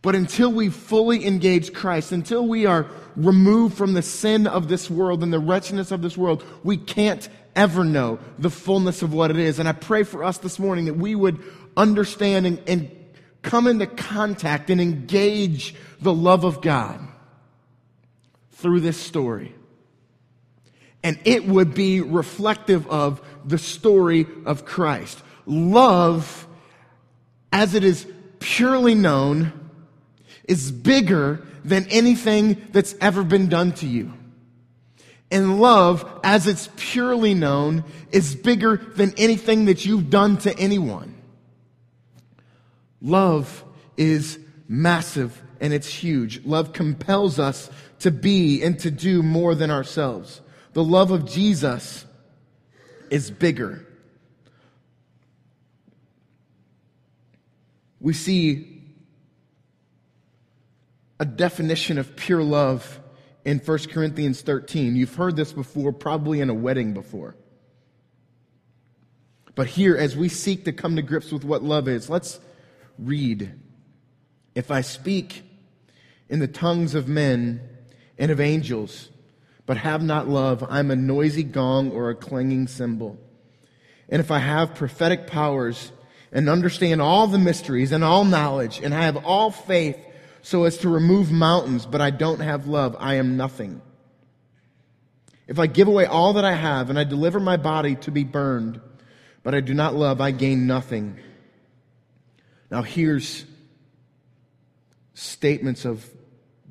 but 0.00 0.14
until 0.14 0.52
we 0.52 0.68
fully 0.68 1.26
engage 1.26 1.72
Christ, 1.72 2.12
until 2.12 2.46
we 2.46 2.66
are 2.66 2.86
removed 3.16 3.76
from 3.76 3.94
the 3.94 4.02
sin 4.02 4.46
of 4.46 4.68
this 4.68 4.90
world 4.90 5.22
and 5.22 5.32
the 5.32 5.38
wretchedness 5.38 5.90
of 5.90 6.02
this 6.02 6.16
world, 6.16 6.44
we 6.62 6.76
can't 6.76 7.28
ever 7.56 7.84
know 7.84 8.18
the 8.38 8.50
fullness 8.50 9.02
of 9.02 9.12
what 9.12 9.30
it 9.30 9.38
is. 9.38 9.58
And 9.58 9.68
I 9.68 9.72
pray 9.72 10.02
for 10.02 10.24
us 10.24 10.38
this 10.38 10.58
morning 10.58 10.86
that 10.86 10.96
we 10.96 11.14
would 11.14 11.42
understand 11.76 12.46
and, 12.46 12.60
and 12.66 12.90
come 13.42 13.66
into 13.66 13.86
contact 13.86 14.70
and 14.70 14.80
engage 14.80 15.74
the 16.00 16.12
love 16.12 16.44
of 16.44 16.60
God 16.60 17.00
through 18.52 18.80
this 18.80 18.96
story. 18.96 19.54
And 21.02 21.18
it 21.24 21.46
would 21.46 21.74
be 21.74 22.00
reflective 22.00 22.86
of 22.88 23.20
the 23.44 23.58
story 23.58 24.26
of 24.46 24.64
Christ. 24.64 25.22
Love, 25.44 26.46
as 27.52 27.74
it 27.74 27.84
is 27.84 28.06
purely 28.38 28.94
known, 28.94 29.52
is 30.44 30.72
bigger 30.72 31.46
than 31.64 31.86
anything 31.88 32.68
that's 32.72 32.94
ever 33.00 33.24
been 33.24 33.48
done 33.48 33.72
to 33.72 33.86
you. 33.86 34.12
And 35.30 35.60
love, 35.60 36.20
as 36.22 36.46
it's 36.46 36.68
purely 36.76 37.34
known, 37.34 37.84
is 38.12 38.36
bigger 38.36 38.76
than 38.76 39.14
anything 39.16 39.64
that 39.64 39.84
you've 39.84 40.10
done 40.10 40.36
to 40.38 40.56
anyone. 40.58 41.14
Love 43.00 43.64
is 43.96 44.38
massive 44.68 45.42
and 45.60 45.72
it's 45.72 45.88
huge. 45.88 46.44
Love 46.44 46.72
compels 46.72 47.38
us 47.38 47.70
to 48.00 48.10
be 48.10 48.62
and 48.62 48.78
to 48.80 48.90
do 48.90 49.22
more 49.22 49.54
than 49.54 49.70
ourselves. 49.70 50.40
The 50.72 50.84
love 50.84 51.10
of 51.10 51.24
Jesus 51.24 52.04
is 53.10 53.30
bigger. 53.30 53.86
We 58.00 58.12
see 58.12 58.73
a 61.18 61.24
definition 61.24 61.98
of 61.98 62.16
pure 62.16 62.42
love 62.42 63.00
in 63.44 63.58
1 63.58 63.78
Corinthians 63.90 64.40
13. 64.42 64.96
You've 64.96 65.14
heard 65.14 65.36
this 65.36 65.52
before, 65.52 65.92
probably 65.92 66.40
in 66.40 66.50
a 66.50 66.54
wedding 66.54 66.94
before. 66.94 67.36
But 69.54 69.68
here, 69.68 69.96
as 69.96 70.16
we 70.16 70.28
seek 70.28 70.64
to 70.64 70.72
come 70.72 70.96
to 70.96 71.02
grips 71.02 71.30
with 71.30 71.44
what 71.44 71.62
love 71.62 71.86
is, 71.86 72.10
let's 72.10 72.40
read. 72.98 73.52
If 74.54 74.70
I 74.70 74.80
speak 74.80 75.42
in 76.28 76.40
the 76.40 76.48
tongues 76.48 76.94
of 76.94 77.06
men 77.06 77.60
and 78.18 78.30
of 78.30 78.40
angels, 78.40 79.10
but 79.66 79.76
have 79.76 80.02
not 80.02 80.28
love, 80.28 80.64
I'm 80.68 80.90
a 80.90 80.96
noisy 80.96 81.44
gong 81.44 81.92
or 81.92 82.10
a 82.10 82.14
clanging 82.14 82.66
cymbal. 82.66 83.18
And 84.08 84.20
if 84.20 84.30
I 84.30 84.38
have 84.38 84.74
prophetic 84.74 85.26
powers 85.26 85.92
and 86.32 86.48
understand 86.48 87.00
all 87.00 87.26
the 87.26 87.38
mysteries 87.38 87.92
and 87.92 88.02
all 88.02 88.24
knowledge 88.24 88.80
and 88.82 88.92
I 88.92 89.02
have 89.04 89.24
all 89.24 89.50
faith 89.50 89.96
so 90.44 90.64
as 90.64 90.76
to 90.76 90.90
remove 90.90 91.32
mountains, 91.32 91.86
but 91.86 92.02
I 92.02 92.10
don't 92.10 92.40
have 92.40 92.66
love, 92.66 92.94
I 93.00 93.14
am 93.14 93.38
nothing. 93.38 93.80
If 95.48 95.58
I 95.58 95.66
give 95.66 95.88
away 95.88 96.04
all 96.04 96.34
that 96.34 96.44
I 96.44 96.52
have 96.52 96.90
and 96.90 96.98
I 96.98 97.04
deliver 97.04 97.40
my 97.40 97.56
body 97.56 97.96
to 97.96 98.10
be 98.10 98.24
burned, 98.24 98.78
but 99.42 99.54
I 99.54 99.60
do 99.60 99.72
not 99.72 99.94
love, 99.94 100.20
I 100.20 100.32
gain 100.32 100.66
nothing. 100.66 101.18
Now 102.70 102.82
here's 102.82 103.46
statements 105.14 105.86
of 105.86 106.06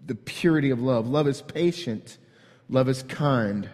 the 0.06 0.13
purity 0.13 0.70
of 0.70 0.80
love. 0.80 1.08
Love 1.08 1.27
is 1.27 1.42
patient. 1.42 2.20
Love 2.70 2.88
is 2.88 3.01
kind. 3.01 3.68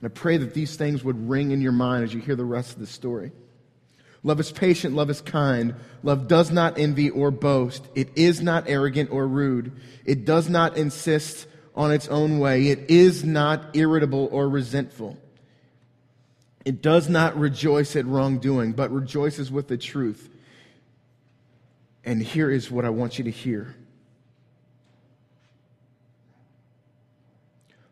And 0.00 0.04
I 0.04 0.08
pray 0.08 0.38
that 0.38 0.54
these 0.54 0.76
things 0.76 1.04
would 1.04 1.28
ring 1.28 1.50
in 1.50 1.60
your 1.60 1.72
mind 1.72 2.04
as 2.04 2.14
you 2.14 2.20
hear 2.20 2.36
the 2.36 2.46
rest 2.46 2.72
of 2.72 2.78
the 2.78 2.86
story. 2.86 3.32
Love 4.26 4.40
is 4.40 4.50
patient. 4.50 4.96
Love 4.96 5.08
is 5.08 5.20
kind. 5.20 5.72
Love 6.02 6.26
does 6.26 6.50
not 6.50 6.76
envy 6.80 7.08
or 7.08 7.30
boast. 7.30 7.86
It 7.94 8.08
is 8.16 8.42
not 8.42 8.64
arrogant 8.66 9.12
or 9.12 9.24
rude. 9.24 9.70
It 10.04 10.24
does 10.24 10.48
not 10.48 10.76
insist 10.76 11.46
on 11.76 11.92
its 11.92 12.08
own 12.08 12.40
way. 12.40 12.66
It 12.66 12.90
is 12.90 13.22
not 13.22 13.76
irritable 13.76 14.28
or 14.32 14.48
resentful. 14.48 15.16
It 16.64 16.82
does 16.82 17.08
not 17.08 17.38
rejoice 17.38 17.94
at 17.94 18.04
wrongdoing, 18.04 18.72
but 18.72 18.90
rejoices 18.90 19.52
with 19.52 19.68
the 19.68 19.78
truth. 19.78 20.28
And 22.04 22.20
here 22.20 22.50
is 22.50 22.68
what 22.68 22.84
I 22.84 22.90
want 22.90 23.18
you 23.18 23.24
to 23.24 23.30
hear 23.30 23.76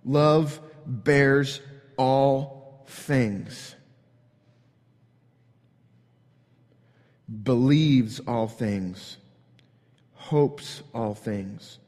love 0.05 0.61
bears 0.85 1.61
all 1.97 2.85
things, 2.89 3.74
believes 7.43 8.21
all 8.21 8.49
things, 8.49 9.17
hopes 10.15 10.83
all 10.95 11.15
things, 11.15 11.79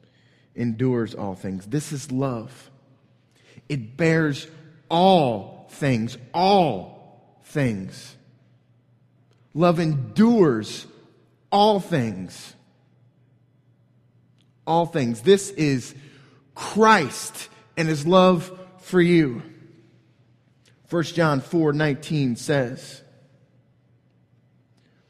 endures 0.55 1.14
all 1.14 1.35
things. 1.35 1.66
This 1.66 1.92
is 1.92 2.11
love. 2.11 2.70
It 3.68 3.96
bears 3.96 4.46
all 4.88 5.68
things, 5.70 6.16
all 6.33 7.40
things. 7.44 8.16
Love 9.55 9.81
endures 9.81 10.87
all 11.51 11.81
things. 11.81 12.55
All 14.66 14.87
things. 14.87 15.22
This 15.22 15.51
is 15.51 15.94
Christ 16.55 17.49
and 17.77 17.88
his 17.88 18.07
love 18.07 18.59
for 18.81 19.01
you. 19.01 19.42
1 20.90 21.03
John 21.05 21.40
4 21.40 21.72
19 21.72 22.37
says, 22.37 23.03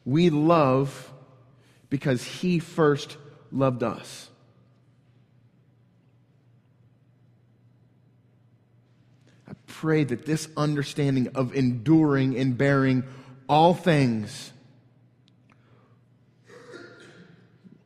We 0.06 0.30
love 0.30 1.12
because 1.90 2.24
he 2.24 2.60
first 2.60 3.18
loved 3.52 3.82
us. 3.82 4.30
I 9.48 9.52
pray 9.66 10.04
that 10.04 10.24
this 10.24 10.48
understanding 10.56 11.28
of 11.34 11.54
enduring 11.54 12.38
and 12.38 12.56
bearing 12.56 13.04
all 13.48 13.74
things 13.74 14.52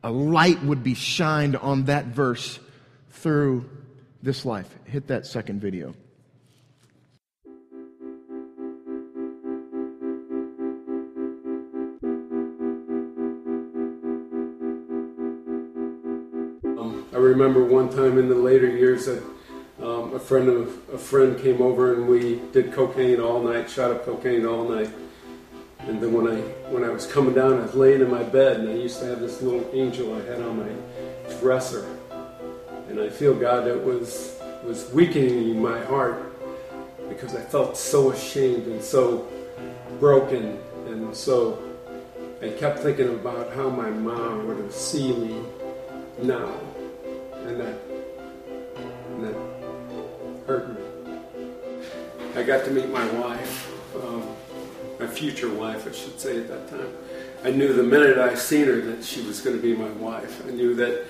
a 0.03 0.11
light 0.11 0.63
would 0.63 0.83
be 0.83 0.95
shined 0.95 1.55
on 1.55 1.85
that 1.85 2.05
verse 2.05 2.59
through 3.11 3.69
this 4.23 4.45
life. 4.45 4.67
Hit 4.85 5.07
that 5.07 5.25
second 5.25 5.61
video. 5.61 5.93
Remember 17.41 17.65
one 17.65 17.89
time 17.89 18.19
in 18.19 18.29
the 18.29 18.35
later 18.35 18.67
years 18.67 19.07
that 19.07 19.23
um, 19.81 20.13
a 20.13 20.19
friend 20.19 20.47
of 20.47 20.77
a 20.93 20.97
friend 20.97 21.41
came 21.41 21.59
over 21.59 21.95
and 21.95 22.07
we 22.07 22.39
did 22.51 22.71
cocaine 22.71 23.19
all 23.19 23.41
night, 23.41 23.67
shot 23.67 23.89
up 23.89 24.05
cocaine 24.05 24.45
all 24.45 24.69
night. 24.69 24.91
And 25.79 25.99
then 25.99 26.13
when 26.13 26.27
I 26.27 26.39
when 26.69 26.83
I 26.83 26.89
was 26.89 27.07
coming 27.07 27.33
down, 27.33 27.53
I 27.53 27.61
was 27.61 27.73
laying 27.73 28.01
in 28.01 28.11
my 28.11 28.21
bed, 28.21 28.59
and 28.59 28.69
I 28.69 28.73
used 28.73 28.99
to 28.99 29.05
have 29.07 29.21
this 29.21 29.41
little 29.41 29.67
angel 29.73 30.15
I 30.15 30.21
had 30.25 30.39
on 30.39 30.59
my 30.59 31.35
dresser, 31.39 31.87
and 32.87 32.99
I 32.99 33.09
feel 33.09 33.33
God 33.33 33.65
that 33.65 33.83
was 33.83 34.39
was 34.63 34.91
weakening 34.93 35.59
my 35.59 35.83
heart 35.85 36.31
because 37.09 37.33
I 37.33 37.41
felt 37.41 37.75
so 37.75 38.11
ashamed 38.11 38.67
and 38.67 38.83
so 38.83 39.27
broken, 39.99 40.59
and 40.85 41.15
so 41.15 41.57
I 42.39 42.49
kept 42.49 42.79
thinking 42.79 43.09
about 43.09 43.51
how 43.53 43.67
my 43.67 43.89
mom 43.89 44.47
would 44.47 44.57
have 44.57 44.73
seen 44.73 45.27
me 45.27 45.43
now, 46.21 46.53
and 47.47 47.59
that 47.59 47.75
and 49.09 49.23
that 49.23 49.35
hurt 50.47 50.69
me. 50.69 51.19
I 52.35 52.43
got 52.43 52.65
to 52.65 52.71
meet 52.71 52.89
my 52.89 53.05
wife. 53.11 53.71
Um, 53.95 54.23
my 54.99 55.07
future 55.07 55.49
wife, 55.49 55.87
I 55.87 55.91
should 55.91 56.19
say 56.19 56.37
at 56.37 56.47
that 56.47 56.69
time. 56.69 56.93
I 57.43 57.51
knew 57.51 57.73
the 57.73 57.83
minute 57.83 58.17
I 58.17 58.35
seen 58.35 58.67
her 58.67 58.79
that 58.81 59.03
she 59.03 59.21
was 59.23 59.41
going 59.41 59.55
to 59.55 59.61
be 59.61 59.75
my 59.75 59.89
wife. 59.91 60.45
I 60.47 60.51
knew 60.51 60.75
that 60.75 61.05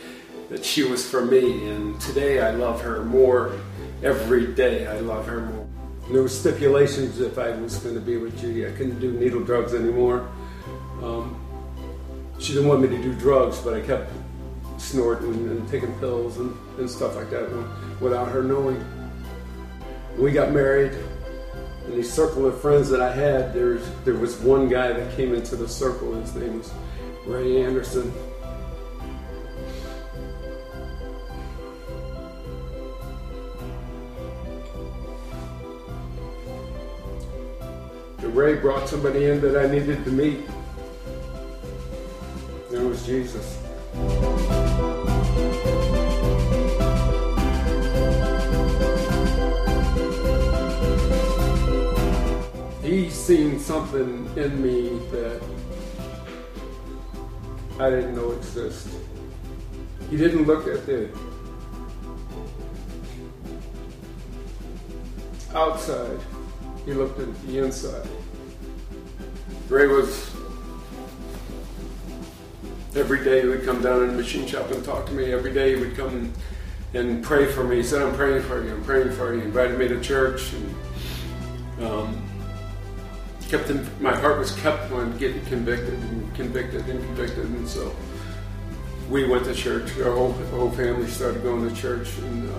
that 0.50 0.66
she 0.66 0.84
was 0.84 1.10
for 1.10 1.26
me, 1.26 1.70
and 1.70 2.00
today 2.02 2.42
I 2.42 2.52
love 2.52 2.82
her 2.82 3.06
more. 3.06 3.58
Every 4.04 4.48
day 4.48 4.88
I 4.88 5.00
love 5.00 5.26
her 5.28 5.42
more. 5.42 5.68
There 6.12 6.22
were 6.22 6.28
stipulations 6.28 7.22
if 7.22 7.38
I 7.38 7.52
was 7.52 7.78
going 7.78 7.96
to 7.96 8.02
be 8.02 8.18
with 8.18 8.38
Judy. 8.40 8.68
I 8.68 8.72
couldn't 8.72 9.00
do 9.00 9.14
needle 9.14 9.42
drugs 9.42 9.74
anymore. 9.74 10.30
Um, 11.02 11.40
she 12.38 12.54
didn't 12.54 12.68
want 12.68 12.82
me 12.82 12.90
to 12.90 13.02
do 13.02 13.14
drugs, 13.16 13.60
but 13.60 13.74
I 13.74 13.82
kept 13.82 14.12
snorting 14.82 15.34
and 15.34 15.68
taking 15.70 15.94
pills 16.00 16.38
and, 16.38 16.56
and 16.80 16.90
stuff 16.90 17.16
like 17.16 17.30
that 17.30 17.50
without 18.00 18.28
her 18.30 18.44
knowing. 18.44 18.84
We 20.18 20.32
got 20.32 20.52
married 20.52 20.98
in 21.86 21.96
the 21.96 22.04
circle 22.04 22.46
of 22.46 22.60
friends 22.60 22.90
that 22.90 23.02
I 23.02 23.14
had, 23.14 23.54
there's, 23.54 23.88
there 24.04 24.16
was 24.16 24.38
one 24.40 24.70
guy 24.70 24.92
that 24.94 25.16
came 25.16 25.34
into 25.34 25.56
the 25.56 25.68
circle. 25.68 26.14
His 26.14 26.36
name 26.36 26.58
was 26.58 26.72
Ray 27.26 27.64
Anderson. 27.64 28.14
And 38.20 38.36
Ray 38.36 38.56
brought 38.56 38.88
somebody 38.88 39.26
in 39.26 39.42
that 39.42 39.58
I 39.58 39.72
needed 39.72 40.04
to 40.06 40.12
meet. 40.12 40.40
And 42.70 42.78
it 42.78 42.88
was 42.88 43.06
Jesus. 43.06 43.61
He's 52.92 53.14
seen 53.14 53.58
something 53.58 54.30
in 54.36 54.62
me 54.62 54.90
that 55.12 55.42
I 57.80 57.90
didn't 57.90 58.16
know 58.18 58.34
existed. 58.34 59.00
He 60.10 60.18
didn't 60.18 60.44
look 60.44 60.68
at 60.68 60.86
the 60.86 61.10
outside, 65.56 66.20
he 66.86 66.92
looked 66.92 67.18
at 67.22 67.48
the 67.48 67.60
inside. 67.60 68.06
Ray 69.70 69.88
was 69.88 70.30
every 72.94 73.24
day 73.24 73.44
he 73.44 73.48
would 73.48 73.64
come 73.64 73.82
down 73.82 74.02
in 74.02 74.08
the 74.10 74.18
machine 74.18 74.46
shop 74.46 74.70
and 74.70 74.84
talk 74.84 75.06
to 75.06 75.14
me. 75.14 75.32
Every 75.32 75.54
day 75.54 75.78
he 75.78 75.80
would 75.80 75.96
come 75.96 76.34
and 76.94 77.24
pray 77.24 77.46
for 77.46 77.64
me. 77.64 77.78
He 77.78 77.84
said, 77.84 78.02
I'm 78.02 78.14
praying 78.16 78.44
for 78.44 78.62
you, 78.62 78.74
I'm 78.74 78.84
praying 78.84 79.14
for 79.14 79.34
you. 79.34 79.40
He 79.40 79.46
invited 79.46 79.80
me 79.80 79.88
to 79.88 80.02
church. 80.02 80.52
And, 80.52 81.86
um, 81.86 82.31
kept 83.52 83.70
in, 83.70 83.86
my 84.02 84.16
heart 84.16 84.40
was 84.40 84.54
kept 84.62 84.90
on 84.94 85.16
getting 85.18 85.44
convicted 85.48 85.94
and 85.94 86.34
convicted 86.36 86.88
and 86.88 87.04
convicted. 87.04 87.44
And 87.44 87.68
so 87.68 87.94
we 89.10 89.28
went 89.28 89.44
to 89.44 89.54
church. 89.54 89.92
Our 90.00 90.16
whole, 90.16 90.32
whole 90.32 90.72
family 90.72 91.06
started 91.08 91.44
going 91.44 91.68
to 91.68 91.76
church. 91.76 92.18
And 92.20 92.50
uh, 92.50 92.54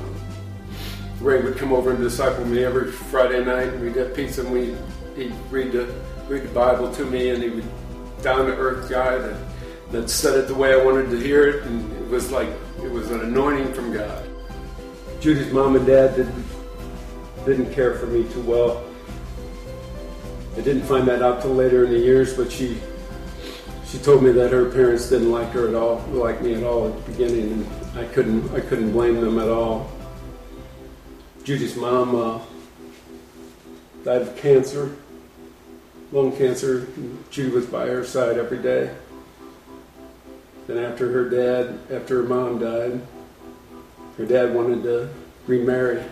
Ray 1.23 1.41
would 1.41 1.57
come 1.57 1.73
over 1.73 1.93
and 1.93 1.99
disciple 1.99 2.45
me 2.45 2.63
every 2.63 2.93
Friday 2.93 3.43
night. 3.43 3.69
And 3.69 3.83
we'd 3.83 3.95
get 3.95 4.15
pizza 4.15 4.43
and 4.43 4.53
we, 4.53 4.77
he'd 5.17 5.35
read 5.51 5.73
the, 5.73 5.91
read 6.29 6.43
the 6.43 6.53
Bible 6.53 6.93
to 6.95 7.07
me. 7.07 7.31
And 7.31 7.43
he 7.43 7.49
would 7.49 7.65
down 8.23 8.45
to 8.45 8.55
earth 8.55 8.91
guy 8.91 9.17
that, 9.17 9.41
that 9.93 10.11
said 10.11 10.39
it 10.39 10.47
the 10.47 10.55
way 10.55 10.75
I 10.75 10.85
wanted 10.85 11.09
to 11.09 11.19
hear 11.19 11.49
it. 11.49 11.65
And 11.65 11.91
it 12.03 12.09
was 12.11 12.31
like, 12.31 12.51
it 12.85 12.91
was 12.91 13.11
an 13.11 13.21
anointing 13.21 13.73
from 13.73 13.95
God. 13.95 14.29
Judy's 15.21 15.51
mom 15.55 15.75
and 15.75 15.87
dad 15.87 16.17
didn't, 16.17 16.45
didn't 17.47 17.73
care 17.73 17.95
for 17.95 18.07
me 18.09 18.31
too 18.35 18.43
well. 18.43 18.85
I 20.57 20.61
didn't 20.61 20.83
find 20.83 21.09
that 21.09 21.23
out 21.23 21.41
till 21.41 21.55
later 21.55 21.85
in 21.85 21.91
the 21.91 21.99
years, 21.99 22.37
but 22.37 22.53
she 22.53 22.79
she 23.87 23.99
told 23.99 24.23
me 24.23 24.33
that 24.33 24.53
her 24.53 24.71
parents 24.71 25.09
didn't 25.09 25.31
like 25.31 25.49
her 25.51 25.69
at 25.69 25.75
all, 25.75 26.05
like 26.11 26.43
me 26.43 26.55
at 26.55 26.62
all 26.62 26.88
at 26.88 27.05
the 27.05 27.12
beginning, 27.12 27.53
and 27.53 27.99
I 27.99 28.05
couldn't 28.07 28.55
I 28.55 28.61
couldn't 28.61 28.93
blame 28.93 29.21
them 29.21 29.38
at 29.38 29.49
all. 29.49 29.91
Judy's 31.43 31.75
mom 31.75 32.15
uh, 32.15 32.41
died 34.05 34.23
of 34.23 34.37
cancer, 34.37 34.95
lung 36.12 36.37
cancer. 36.37 36.87
Judy 37.31 37.51
was 37.51 37.67
by 37.67 37.87
her 37.87 38.05
side 38.05 38.37
every 38.37 38.59
day. 38.59 38.95
Then 40.67 40.79
after 40.79 41.11
her 41.11 41.29
dad, 41.31 41.79
after 41.91 42.23
her 42.23 42.29
mom 42.29 42.59
died, 42.59 43.01
her 44.19 44.27
dad 44.27 44.55
wanted 44.55 44.83
to 44.83 45.09
remarry. 45.47 46.03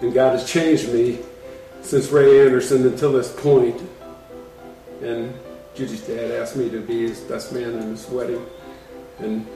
And 0.00 0.12
God 0.12 0.38
has 0.38 0.50
changed 0.50 0.92
me 0.92 1.18
since 1.84 2.10
Ray 2.10 2.44
Anderson 2.44 2.86
until 2.86 3.12
this 3.12 3.30
point. 3.30 3.80
And 5.02 5.34
Judy's 5.74 6.00
dad 6.00 6.30
asked 6.30 6.56
me 6.56 6.70
to 6.70 6.80
be 6.80 7.02
his 7.02 7.20
best 7.20 7.52
man 7.52 7.74
in 7.74 7.90
his 7.90 8.08
wedding. 8.08 8.44
And 9.18 9.46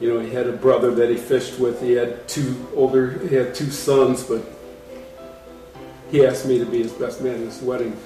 you 0.00 0.12
know, 0.12 0.18
he 0.18 0.32
had 0.32 0.48
a 0.48 0.52
brother 0.52 0.92
that 0.94 1.10
he 1.10 1.16
fished 1.16 1.60
with. 1.60 1.80
He 1.80 1.92
had 1.92 2.26
two 2.26 2.66
older, 2.74 3.18
he 3.28 3.36
had 3.36 3.54
two 3.54 3.70
sons, 3.70 4.24
but 4.24 4.42
he 6.10 6.26
asked 6.26 6.46
me 6.46 6.58
to 6.58 6.64
be 6.64 6.82
his 6.82 6.92
best 6.92 7.20
man 7.20 7.36
in 7.36 7.42
his 7.42 7.60
wedding. 7.60 7.96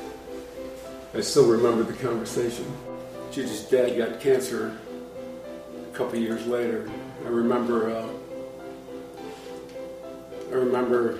I 1.14 1.20
still 1.20 1.46
remember 1.46 1.84
the 1.84 1.94
conversation. 1.94 2.66
Judy's 3.30 3.62
dad 3.62 3.96
got 3.96 4.20
cancer 4.20 4.76
a 5.90 5.96
couple 5.96 6.18
years 6.18 6.46
later. 6.46 6.90
I 7.24 7.28
remember, 7.28 7.90
uh, 7.90 8.08
I 10.50 10.54
remember 10.54 11.18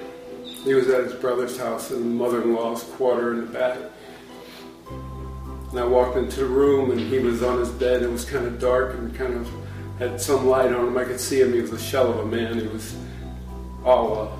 he 0.66 0.74
was 0.74 0.88
at 0.88 1.04
his 1.04 1.14
brother's 1.14 1.56
house 1.56 1.92
in 1.92 2.00
the 2.00 2.24
mother-in-law's 2.24 2.82
quarter 2.82 3.34
in 3.34 3.40
the 3.42 3.46
back. 3.46 3.78
And 5.70 5.78
I 5.78 5.84
walked 5.84 6.16
into 6.16 6.40
the 6.40 6.46
room 6.46 6.90
and 6.90 6.98
he 6.98 7.20
was 7.20 7.40
on 7.44 7.60
his 7.60 7.70
bed. 7.70 8.02
It 8.02 8.10
was 8.10 8.24
kind 8.24 8.46
of 8.46 8.58
dark 8.58 8.94
and 8.94 9.14
kind 9.14 9.34
of 9.34 9.48
had 10.00 10.20
some 10.20 10.48
light 10.48 10.72
on 10.72 10.88
him. 10.88 10.98
I 10.98 11.04
could 11.04 11.20
see 11.20 11.40
him. 11.40 11.52
He 11.52 11.60
was 11.60 11.70
a 11.70 11.78
shell 11.78 12.10
of 12.10 12.18
a 12.18 12.26
man. 12.26 12.58
He 12.58 12.66
was 12.66 12.96
all 13.84 14.22
uh, 14.22 14.36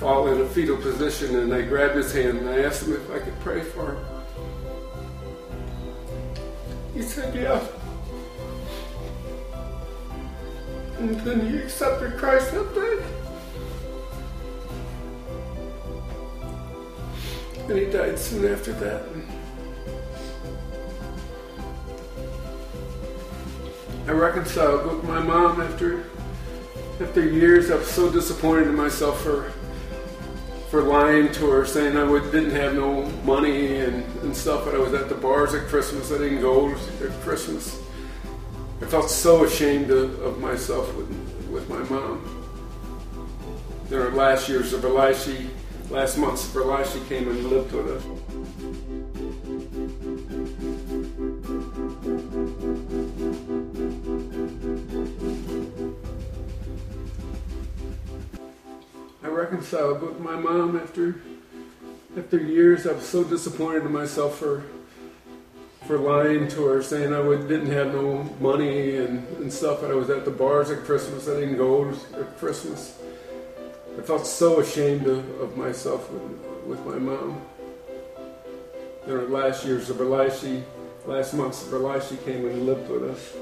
fall 0.00 0.26
in 0.26 0.40
a 0.40 0.48
fetal 0.48 0.76
position 0.76 1.36
and 1.36 1.54
I 1.54 1.62
grabbed 1.62 1.94
his 1.94 2.12
hand 2.12 2.38
and 2.38 2.48
I 2.48 2.64
asked 2.64 2.82
him 2.82 2.94
if 2.94 3.10
I 3.12 3.20
could 3.20 3.38
pray 3.40 3.60
for 3.60 3.92
him. 3.92 4.04
He 6.94 7.02
said, 7.02 7.32
yeah. 7.32 7.64
And 11.04 11.20
then 11.20 11.46
he 11.46 11.58
accepted 11.58 12.16
Christ 12.16 12.52
that 12.52 12.74
day. 12.74 13.04
And 17.68 17.78
he 17.78 17.84
died 17.84 18.18
soon 18.18 18.50
after 18.50 18.72
that. 18.72 19.02
I 24.08 24.12
reconciled 24.12 24.86
with 24.86 25.04
my 25.04 25.20
mom 25.20 25.60
after 25.60 26.06
after 26.98 27.22
years. 27.22 27.70
I 27.70 27.76
was 27.76 27.86
so 27.86 28.10
disappointed 28.10 28.68
in 28.68 28.74
myself 28.74 29.22
for 29.22 29.52
for 30.70 30.80
lying 30.80 31.30
to 31.32 31.50
her, 31.50 31.66
saying 31.66 31.98
I 31.98 32.04
would, 32.04 32.32
didn't 32.32 32.52
have 32.52 32.74
no 32.74 33.02
money 33.24 33.76
and, 33.76 34.04
and 34.22 34.34
stuff, 34.34 34.64
but 34.64 34.74
I 34.74 34.78
was 34.78 34.94
at 34.94 35.10
the 35.10 35.16
bars 35.16 35.52
at 35.52 35.68
Christmas. 35.68 36.10
I 36.10 36.16
didn't 36.16 36.40
go 36.40 36.70
at 36.70 37.10
Christmas. 37.20 37.83
I 38.84 38.86
felt 38.86 39.08
so 39.08 39.44
ashamed 39.44 39.90
of, 39.90 40.20
of 40.20 40.38
myself 40.40 40.94
with, 40.94 41.08
with 41.50 41.66
my 41.70 41.78
mom. 41.84 42.22
In 43.86 43.94
her 43.94 44.10
last 44.10 44.46
years 44.46 44.74
of 44.74 44.82
her 44.82 44.90
life, 44.90 45.24
she, 45.24 45.48
last 45.88 46.18
months 46.18 46.46
of 46.46 46.52
her 46.52 46.66
life, 46.66 46.92
she 46.92 47.00
came 47.08 47.26
and 47.26 47.44
lived 47.44 47.72
with 47.72 47.88
us. 47.88 48.04
I 59.22 59.28
reconciled 59.28 60.02
with 60.02 60.20
my 60.20 60.36
mom 60.36 60.76
after 60.76 61.22
after 62.18 62.38
years. 62.38 62.86
I 62.86 62.92
was 62.92 63.06
so 63.06 63.24
disappointed 63.24 63.86
in 63.86 63.92
myself 63.92 64.36
for 64.38 64.62
for 65.86 65.98
lying 65.98 66.48
to 66.48 66.64
her, 66.66 66.82
saying 66.82 67.12
I 67.12 67.20
would, 67.20 67.46
didn't 67.48 67.70
have 67.70 67.92
no 67.92 68.22
money 68.40 68.96
and, 68.96 69.26
and 69.38 69.52
stuff, 69.52 69.82
and 69.82 69.92
I 69.92 69.94
was 69.94 70.08
at 70.10 70.24
the 70.24 70.30
bars 70.30 70.70
at 70.70 70.84
Christmas. 70.84 71.28
I 71.28 71.40
didn't 71.40 71.56
go 71.56 71.90
at 71.90 72.38
Christmas. 72.38 72.98
I 73.98 74.02
felt 74.02 74.26
so 74.26 74.60
ashamed 74.60 75.06
of, 75.06 75.40
of 75.40 75.56
myself 75.56 76.10
with, 76.10 76.22
with 76.66 76.86
my 76.86 76.98
mom. 76.98 77.40
In 79.04 79.10
her 79.10 79.28
last 79.28 79.64
years 79.66 79.90
of 79.90 79.98
her 79.98 80.04
life, 80.06 80.40
she, 80.40 80.62
last 81.04 81.34
months 81.34 81.64
of 81.64 81.70
her 81.70 81.78
life, 81.78 82.08
she 82.08 82.16
came 82.16 82.46
and 82.46 82.64
lived 82.64 82.88
with 82.90 83.04
us. 83.04 83.36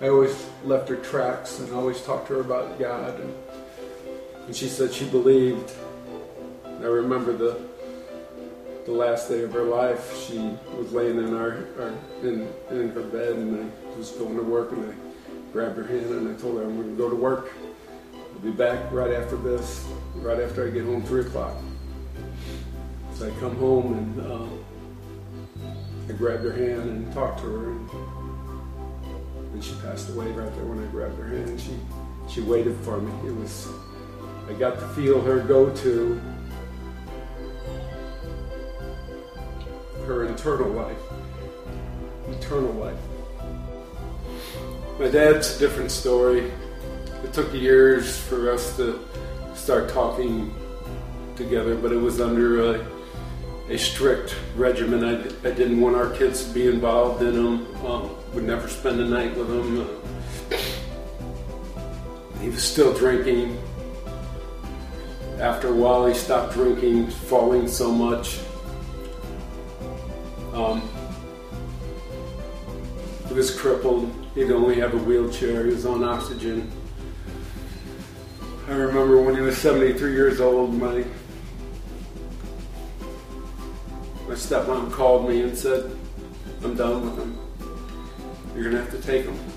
I 0.00 0.08
always 0.08 0.46
left 0.64 0.88
her 0.88 0.96
tracks 0.96 1.58
and 1.58 1.72
always 1.72 2.00
talked 2.02 2.28
to 2.28 2.34
her 2.34 2.40
about 2.40 2.78
God. 2.78 3.18
And, 3.18 3.34
and 4.46 4.54
she 4.54 4.68
said 4.68 4.92
she 4.92 5.04
believed. 5.06 5.72
I 6.64 6.84
remember 6.84 7.32
the 7.32 7.60
the 8.88 8.94
last 8.94 9.28
day 9.28 9.42
of 9.42 9.52
her 9.52 9.64
life, 9.64 10.16
she 10.26 10.38
was 10.74 10.90
laying 10.94 11.18
in 11.18 11.36
our, 11.36 11.66
our 11.78 11.92
in, 12.22 12.48
in 12.70 12.88
her 12.88 13.02
bed, 13.02 13.36
and 13.36 13.70
I 13.70 13.98
was 13.98 14.12
going 14.12 14.34
to 14.36 14.42
work, 14.42 14.72
and 14.72 14.90
I 14.90 14.94
grabbed 15.52 15.76
her 15.76 15.86
hand 15.86 16.06
and 16.06 16.34
I 16.34 16.40
told 16.40 16.56
her 16.56 16.64
I'm 16.64 16.74
going 16.74 16.96
to 16.96 16.96
go 16.96 17.10
to 17.10 17.14
work. 17.14 17.52
I'll 18.14 18.40
be 18.40 18.50
back 18.50 18.90
right 18.90 19.12
after 19.12 19.36
this, 19.36 19.86
right 20.16 20.40
after 20.40 20.66
I 20.66 20.70
get 20.70 20.84
home, 20.84 21.02
three 21.02 21.20
o'clock. 21.20 21.54
So 23.12 23.26
I 23.26 23.40
come 23.40 23.56
home 23.56 23.92
and 23.92 24.20
uh, 24.32 25.68
I 26.08 26.16
grabbed 26.16 26.44
her 26.44 26.52
hand 26.52 26.88
and 26.88 27.12
talked 27.12 27.40
to 27.40 27.44
her, 27.44 27.70
and, 27.72 27.90
and 29.52 29.62
she 29.62 29.74
passed 29.82 30.08
away 30.08 30.28
right 30.28 30.54
there 30.54 30.64
when 30.64 30.82
I 30.82 30.90
grabbed 30.90 31.18
her 31.18 31.28
hand. 31.28 31.60
She 31.60 31.72
she 32.26 32.40
waited 32.40 32.76
for 32.78 33.02
me. 33.02 33.12
It 33.28 33.36
was 33.36 33.68
I 34.48 34.54
got 34.54 34.80
to 34.80 34.88
feel 34.88 35.20
her 35.20 35.40
go 35.40 35.68
to 35.76 36.20
her 40.08 40.24
eternal 40.24 40.70
life. 40.70 40.96
Eternal 42.30 42.72
life. 42.72 42.98
My 44.98 45.08
dad's 45.08 45.54
a 45.56 45.58
different 45.58 45.90
story. 45.90 46.50
It 47.22 47.32
took 47.34 47.52
years 47.52 48.18
for 48.18 48.50
us 48.50 48.74
to 48.78 49.06
start 49.54 49.90
talking 49.90 50.54
together, 51.36 51.76
but 51.76 51.92
it 51.92 51.96
was 51.96 52.20
under 52.20 52.74
a, 52.74 52.86
a 53.68 53.76
strict 53.76 54.34
regimen. 54.56 55.04
I, 55.04 55.20
I, 55.46 55.52
didn't 55.52 55.80
want 55.80 55.94
our 55.94 56.10
kids 56.10 56.48
to 56.48 56.54
be 56.54 56.66
involved 56.66 57.22
in 57.22 57.34
them. 57.34 57.86
Um, 57.86 58.16
would 58.32 58.44
never 58.44 58.66
spend 58.66 58.98
the 58.98 59.04
night 59.04 59.36
with 59.36 59.48
them. 59.48 59.80
Uh, 59.80 60.56
he 62.40 62.48
was 62.48 62.62
still 62.62 62.94
drinking. 62.94 63.58
After 65.38 65.68
a 65.68 65.74
while, 65.74 66.06
he 66.06 66.14
stopped 66.14 66.54
drinking, 66.54 67.10
falling 67.10 67.68
so 67.68 67.92
much. 67.92 68.38
Um, 70.58 70.82
he 73.28 73.34
was 73.34 73.56
crippled. 73.56 74.12
He'd 74.34 74.50
only 74.50 74.80
have 74.80 74.92
a 74.92 74.98
wheelchair. 74.98 75.64
He 75.64 75.72
was 75.72 75.86
on 75.86 76.02
oxygen. 76.02 76.68
I 78.66 78.72
remember 78.72 79.22
when 79.22 79.36
he 79.36 79.40
was 79.40 79.56
73 79.56 80.12
years 80.12 80.40
old, 80.40 80.74
my 80.74 81.04
my 84.26 84.34
stepmom 84.34 84.90
called 84.90 85.28
me 85.28 85.42
and 85.42 85.56
said, 85.56 85.96
"I'm 86.64 86.74
done 86.74 87.04
with 87.04 87.18
him. 87.18 87.38
You're 88.56 88.64
gonna 88.64 88.82
have 88.82 88.90
to 88.90 89.00
take 89.00 89.26
him." 89.26 89.47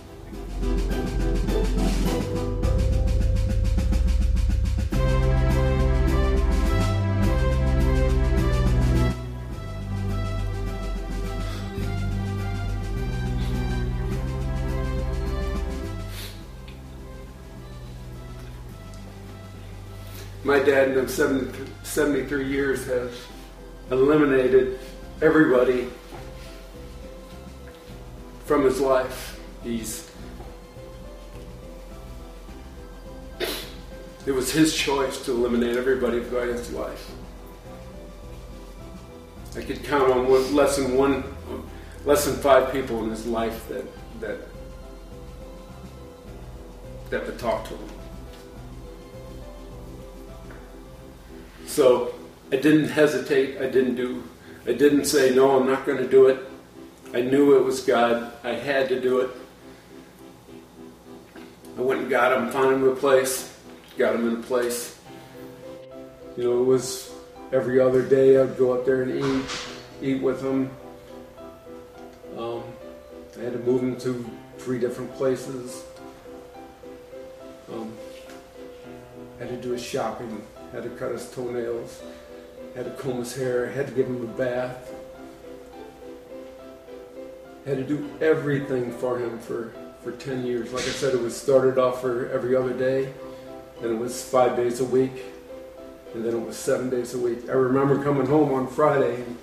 Dad 20.63 20.89
in 20.89 20.95
them 20.95 21.07
70, 21.07 21.71
73 21.83 22.47
years 22.47 22.85
has 22.87 23.11
eliminated 23.91 24.79
everybody 25.21 25.87
from 28.45 28.63
his 28.63 28.79
life. 28.79 29.39
He's 29.63 30.09
it 34.25 34.31
was 34.31 34.51
his 34.51 34.75
choice 34.75 35.23
to 35.25 35.31
eliminate 35.31 35.77
everybody 35.77 36.21
from 36.21 36.47
his 36.47 36.71
life. 36.71 37.11
I 39.55 39.61
could 39.61 39.83
count 39.83 40.11
on 40.11 40.29
one, 40.29 40.55
less 40.55 40.77
than 40.77 40.95
one, 40.95 41.23
less 42.05 42.25
than 42.25 42.35
five 42.35 42.71
people 42.71 43.03
in 43.03 43.09
his 43.09 43.25
life 43.25 43.67
that 43.67 43.85
that 44.21 44.37
that 47.09 47.25
would 47.25 47.37
talk 47.37 47.67
to 47.67 47.75
him. 47.75 47.90
So 51.71 52.13
I 52.51 52.57
didn't 52.57 52.89
hesitate. 52.89 53.61
I 53.61 53.69
didn't 53.69 53.95
do. 53.95 54.21
I 54.67 54.73
didn't 54.73 55.05
say 55.05 55.33
no. 55.33 55.57
I'm 55.57 55.65
not 55.65 55.85
going 55.85 55.99
to 55.99 56.07
do 56.07 56.27
it. 56.27 56.37
I 57.13 57.21
knew 57.21 57.55
it 57.55 57.63
was 57.63 57.79
God. 57.79 58.33
I 58.43 58.49
had 58.49 58.89
to 58.89 58.99
do 58.99 59.21
it. 59.21 59.29
I 61.77 61.81
went 61.81 62.01
and 62.01 62.09
got 62.09 62.37
him, 62.37 62.49
found 62.49 62.75
him 62.75 62.89
a 62.89 62.93
place, 62.93 63.57
got 63.97 64.15
him 64.15 64.27
in 64.27 64.35
a 64.41 64.43
place. 64.43 64.99
You 66.35 66.43
know, 66.43 66.61
it 66.61 66.65
was 66.65 67.13
every 67.53 67.79
other 67.79 68.01
day 68.01 68.37
I'd 68.37 68.57
go 68.57 68.73
up 68.73 68.85
there 68.85 69.03
and 69.03 69.23
eat, 69.23 69.45
eat 70.01 70.21
with 70.21 70.43
him. 70.43 70.69
Um, 72.37 72.63
I 73.39 73.43
had 73.43 73.53
to 73.53 73.59
move 73.59 73.81
him 73.81 73.95
to 74.01 74.29
three 74.57 74.77
different 74.77 75.13
places. 75.15 75.85
Um, 77.71 77.93
had 79.39 79.47
to 79.47 79.55
do 79.55 79.71
his 79.71 79.81
shopping, 79.81 80.45
had 80.71 80.83
to 80.83 80.89
cut 80.89 81.11
his 81.11 81.29
toenails, 81.31 82.01
had 82.75 82.85
to 82.85 82.91
comb 82.91 83.17
his 83.17 83.35
hair, 83.35 83.69
had 83.69 83.87
to 83.87 83.93
give 83.93 84.07
him 84.07 84.23
a 84.23 84.37
bath, 84.37 84.93
had 87.65 87.77
to 87.77 87.83
do 87.83 88.09
everything 88.21 88.91
for 88.91 89.19
him 89.19 89.37
for, 89.39 89.73
for 90.01 90.13
10 90.13 90.45
years. 90.45 90.71
Like 90.71 90.83
I 90.83 90.91
said, 90.91 91.13
it 91.13 91.21
was 91.21 91.35
started 91.35 91.77
off 91.77 92.01
for 92.01 92.29
every 92.29 92.55
other 92.55 92.73
day, 92.73 93.13
then 93.81 93.91
it 93.91 93.99
was 93.99 94.23
five 94.23 94.55
days 94.55 94.79
a 94.79 94.85
week, 94.85 95.23
and 96.13 96.25
then 96.25 96.33
it 96.33 96.45
was 96.45 96.55
seven 96.55 96.89
days 96.89 97.13
a 97.13 97.19
week. 97.19 97.49
I 97.49 97.53
remember 97.53 98.01
coming 98.03 98.25
home 98.25 98.53
on 98.53 98.67
Friday 98.67 99.15
and 99.15 99.37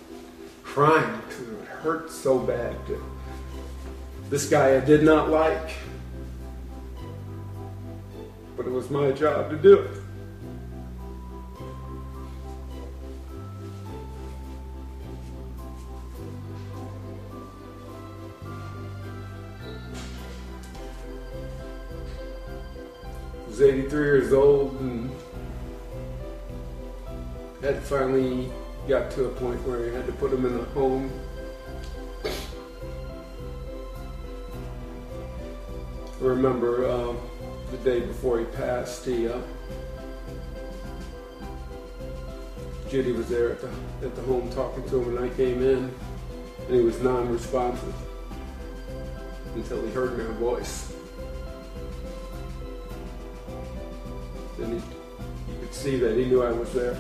crying 0.63 1.21
because 1.29 1.49
it 1.49 1.65
hurt 1.67 2.11
so 2.11 2.39
bad. 2.39 2.77
This 4.31 4.49
guy 4.49 4.77
I 4.77 4.81
did 4.81 5.03
not 5.03 5.31
like, 5.31 5.71
but 8.57 8.67
it 8.67 8.71
was 8.71 8.91
my 8.91 9.13
job 9.13 9.51
to 9.51 9.57
do 9.57 9.79
it. 9.79 9.98
Was 23.59 23.69
83 23.69 24.05
years 24.05 24.33
old 24.33 24.79
and 24.81 25.11
had 27.61 27.83
finally 27.83 28.53
got 28.87 29.11
to 29.13 29.25
a 29.25 29.29
point 29.31 29.61
where 29.67 29.91
I 29.91 29.97
had 29.97 30.07
to 30.07 30.13
put 30.13 30.33
him 30.33 30.45
in 30.47 30.55
a 30.55 30.65
home. 30.65 31.11
I 36.21 36.25
remember 36.25 36.87
uh, 36.87 37.15
the 37.73 37.79
day 37.79 38.01
before 38.01 38.39
he 38.39 38.45
passed, 38.45 39.05
he, 39.05 39.27
uh, 39.27 39.41
Judy 42.89 43.13
was 43.13 43.29
there 43.29 43.51
at 43.51 43.61
the, 43.61 43.71
at 44.03 44.15
the 44.15 44.23
home 44.23 44.51
talking 44.53 44.89
to 44.89 45.03
him, 45.03 45.17
and 45.17 45.33
I 45.33 45.35
came 45.35 45.63
in, 45.63 45.93
and 46.67 46.75
he 46.75 46.81
was 46.81 47.01
non-responsive 47.01 47.95
until 49.57 49.85
he 49.85 49.91
heard 49.91 50.17
my 50.17 50.33
voice. 50.37 50.98
See 55.89 55.97
that 55.97 56.19
he 56.19 56.27
knew 56.27 56.43
I 56.43 56.53
was 56.53 56.71
there. 56.75 56.95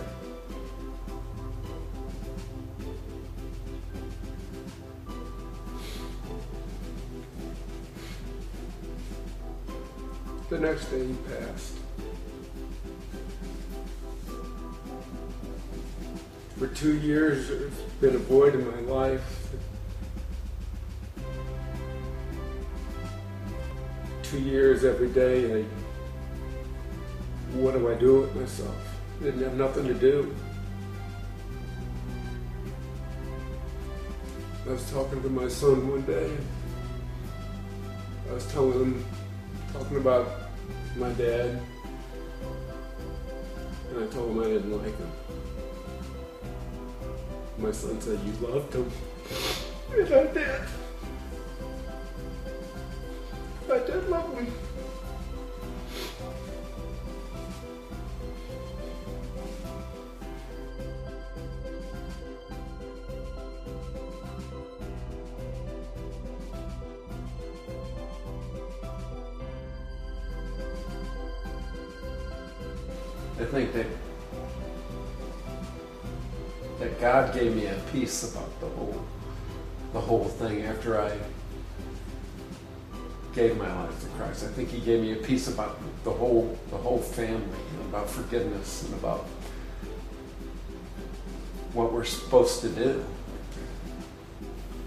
The 10.48 10.58
next 10.58 10.86
day 10.86 11.06
he 11.06 11.14
passed. 11.28 11.74
For 16.56 16.68
two 16.68 16.96
years, 16.96 17.48
there's 17.48 17.72
been 18.00 18.14
a 18.14 18.18
void 18.18 18.54
in 18.54 18.66
my 18.70 18.80
life. 18.90 19.50
Two 24.22 24.40
years 24.40 24.84
every 24.84 25.08
day, 25.08 25.66
what 27.62 27.74
do 27.74 27.90
I 27.90 27.94
do 27.94 28.20
with 28.20 28.34
myself? 28.36 28.76
Didn't 29.20 29.42
have 29.42 29.54
nothing 29.54 29.86
to 29.88 29.94
do. 29.94 30.34
I 34.66 34.70
was 34.72 34.90
talking 34.90 35.22
to 35.22 35.28
my 35.28 35.48
son 35.48 35.90
one 35.90 36.02
day. 36.02 36.30
I 38.30 38.34
was 38.34 38.46
telling 38.52 38.72
him 38.72 39.04
talking 39.72 39.96
about 39.96 40.28
my 40.96 41.10
dad, 41.12 41.60
and 43.90 44.04
I 44.04 44.06
told 44.08 44.30
him 44.30 44.40
I 44.40 44.44
didn't 44.44 44.72
like 44.72 44.96
him. 44.96 45.12
My 47.58 47.72
son 47.72 48.00
said, 48.00 48.20
You 48.24 48.46
loved 48.46 48.74
him. 48.74 48.90
And 49.96 50.14
I 50.14 50.32
did. 50.32 50.60
About 78.04 78.60
the 78.60 78.68
whole 78.68 79.04
the 79.92 80.00
whole 80.00 80.24
thing 80.24 80.62
after 80.64 81.00
I 81.00 81.18
gave 83.34 83.56
my 83.56 83.72
life 83.82 84.00
to 84.00 84.06
Christ. 84.10 84.44
I 84.44 84.48
think 84.48 84.68
He 84.68 84.80
gave 84.80 85.00
me 85.00 85.12
a 85.12 85.16
peace 85.16 85.48
about 85.48 85.80
the 86.04 86.10
whole 86.10 86.56
the 86.70 86.76
whole 86.76 86.98
family, 86.98 87.58
about 87.88 88.08
forgiveness 88.08 88.84
and 88.84 88.94
about 88.94 89.26
what 91.72 91.92
we're 91.92 92.04
supposed 92.04 92.60
to 92.60 92.68
do. 92.68 93.04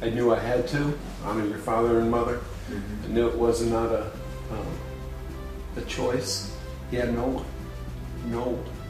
I 0.02 0.10
knew 0.10 0.34
I 0.34 0.40
had 0.40 0.68
to 0.70 0.98
honor 1.26 1.46
your 1.46 1.60
father 1.60 2.00
and 2.00 2.10
mother. 2.10 2.40
I 3.04 3.08
knew 3.08 3.28
it 3.28 3.38
was 3.38 3.62
not 3.62 3.92
a 3.92 4.06
um, 4.52 4.80
a 5.76 5.82
choice. 5.82 6.56
He 6.90 6.96
had 6.96 7.14
no 7.14 7.28
one. 7.28 7.46
No 8.32 8.42
one. 8.42 8.81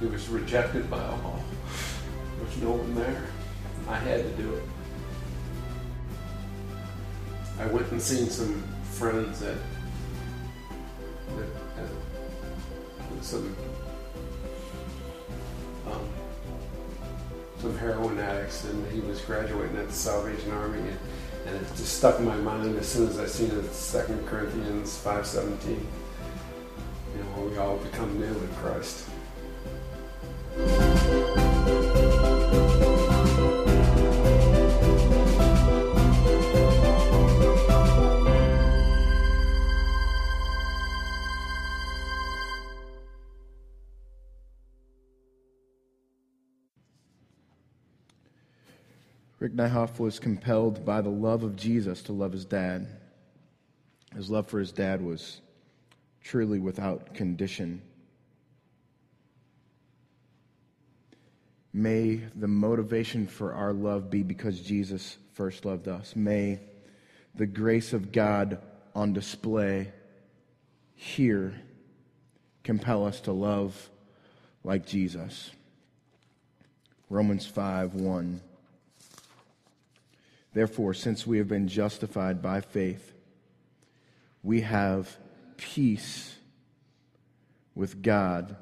He 0.00 0.06
was 0.06 0.28
rejected 0.28 0.90
by 0.90 1.02
all. 1.04 1.44
There 2.36 2.46
was 2.46 2.56
no 2.56 2.70
one 2.70 2.94
there. 2.94 3.22
I 3.86 3.96
had 3.96 4.22
to 4.24 4.42
do 4.42 4.54
it. 4.54 4.62
I 7.58 7.66
went 7.66 7.90
and 7.92 8.00
seen 8.00 8.30
some 8.30 8.62
friends 8.82 9.42
at, 9.42 9.58
at, 11.36 11.84
at 11.84 13.24
some 13.24 13.54
um, 15.86 16.08
some 17.58 17.76
heroin 17.76 18.18
addicts, 18.18 18.64
and 18.64 18.90
he 18.90 19.00
was 19.00 19.20
graduating 19.20 19.76
at 19.76 19.88
the 19.88 19.92
Salvation 19.92 20.50
Army, 20.52 20.78
and, 20.78 20.98
and 21.46 21.56
it 21.56 21.68
just 21.76 21.98
stuck 21.98 22.18
in 22.18 22.24
my 22.24 22.36
mind 22.36 22.78
as 22.78 22.88
soon 22.88 23.06
as 23.06 23.18
I 23.18 23.26
seen 23.26 23.50
it. 23.50 23.70
Second 23.74 24.26
Corinthians 24.26 24.96
five 24.96 25.26
seventeen. 25.26 25.86
You 27.14 27.22
know, 27.22 27.42
we 27.42 27.58
all 27.58 27.76
become 27.76 28.18
new 28.18 28.24
in 28.24 28.48
Christ. 28.62 29.09
Nyhoff 49.60 49.98
was 49.98 50.18
compelled 50.18 50.86
by 50.86 51.02
the 51.02 51.10
love 51.10 51.42
of 51.42 51.54
Jesus 51.54 52.00
to 52.04 52.12
love 52.12 52.32
his 52.32 52.46
dad. 52.46 52.86
His 54.14 54.30
love 54.30 54.48
for 54.48 54.58
his 54.58 54.72
dad 54.72 55.02
was 55.02 55.42
truly 56.24 56.58
without 56.58 57.14
condition. 57.14 57.82
May 61.74 62.22
the 62.34 62.48
motivation 62.48 63.26
for 63.26 63.52
our 63.52 63.74
love 63.74 64.10
be 64.10 64.22
because 64.22 64.60
Jesus 64.60 65.18
first 65.34 65.66
loved 65.66 65.88
us. 65.88 66.16
May 66.16 66.60
the 67.34 67.46
grace 67.46 67.92
of 67.92 68.12
God 68.12 68.58
on 68.94 69.12
display 69.12 69.92
here 70.94 71.60
compel 72.64 73.04
us 73.04 73.20
to 73.22 73.32
love 73.32 73.90
like 74.64 74.86
Jesus. 74.86 75.50
Romans 77.10 77.46
5 77.46 77.94
1. 77.94 78.40
Therefore, 80.52 80.94
since 80.94 81.26
we 81.26 81.38
have 81.38 81.48
been 81.48 81.68
justified 81.68 82.42
by 82.42 82.60
faith, 82.60 83.12
we 84.42 84.62
have 84.62 85.16
peace 85.56 86.34
with 87.74 88.02
God 88.02 88.56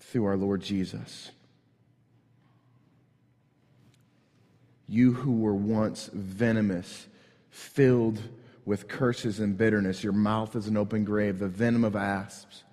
through 0.00 0.26
our 0.26 0.36
Lord 0.36 0.60
Jesus. 0.60 1.30
You 4.88 5.12
who 5.12 5.32
were 5.38 5.54
once 5.54 6.10
venomous, 6.12 7.06
filled 7.50 8.20
with 8.64 8.86
curses 8.86 9.40
and 9.40 9.56
bitterness, 9.56 10.04
your 10.04 10.12
mouth 10.12 10.54
is 10.56 10.66
an 10.66 10.76
open 10.76 11.04
grave, 11.04 11.38
the 11.38 11.48
venom 11.48 11.84
of 11.84 11.96
asps, 11.96 12.64